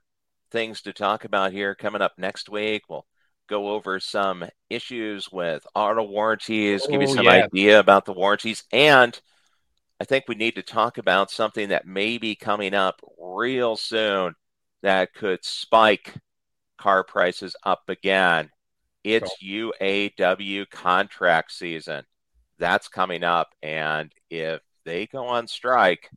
things 0.51 0.81
to 0.83 0.93
talk 0.93 1.25
about 1.25 1.51
here 1.51 1.75
coming 1.75 2.01
up 2.01 2.13
next 2.17 2.49
week. 2.49 2.83
We'll 2.89 3.05
go 3.47 3.69
over 3.69 3.99
some 3.99 4.45
issues 4.69 5.31
with 5.31 5.65
auto 5.75 6.03
warranties, 6.03 6.83
oh, 6.85 6.89
give 6.89 7.01
you 7.01 7.09
oh, 7.09 7.15
some 7.15 7.25
yeah. 7.25 7.45
idea 7.45 7.79
about 7.79 8.05
the 8.05 8.13
warranties, 8.13 8.63
and 8.71 9.19
I 9.99 10.05
think 10.05 10.25
we 10.27 10.35
need 10.35 10.55
to 10.55 10.61
talk 10.61 10.97
about 10.97 11.31
something 11.31 11.69
that 11.69 11.87
may 11.87 12.17
be 12.17 12.35
coming 12.35 12.73
up 12.73 13.01
real 13.19 13.75
soon 13.75 14.35
that 14.83 15.13
could 15.13 15.43
spike 15.43 16.13
car 16.77 17.03
prices 17.03 17.55
up 17.63 17.83
again. 17.89 18.51
It's 19.03 19.41
UAW 19.41 20.69
contract 20.69 21.51
season. 21.51 22.03
That's 22.59 22.87
coming 22.87 23.23
up. 23.23 23.55
And 23.63 24.11
if 24.29 24.61
they 24.85 25.07
go 25.07 25.27
on 25.27 25.47
strike, 25.47 26.09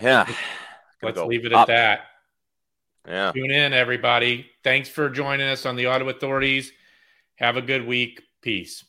yeah. 0.00 0.26
Let's 1.02 1.18
leave 1.18 1.44
it 1.44 1.52
up. 1.52 1.68
at 1.68 1.74
that. 1.74 2.00
Yeah. 3.06 3.32
Tune 3.32 3.50
in, 3.50 3.72
everybody. 3.72 4.50
Thanks 4.62 4.88
for 4.88 5.08
joining 5.08 5.48
us 5.48 5.66
on 5.66 5.76
the 5.76 5.88
Auto 5.88 6.08
Authorities. 6.08 6.72
Have 7.36 7.56
a 7.56 7.62
good 7.62 7.86
week. 7.86 8.22
Peace. 8.42 8.84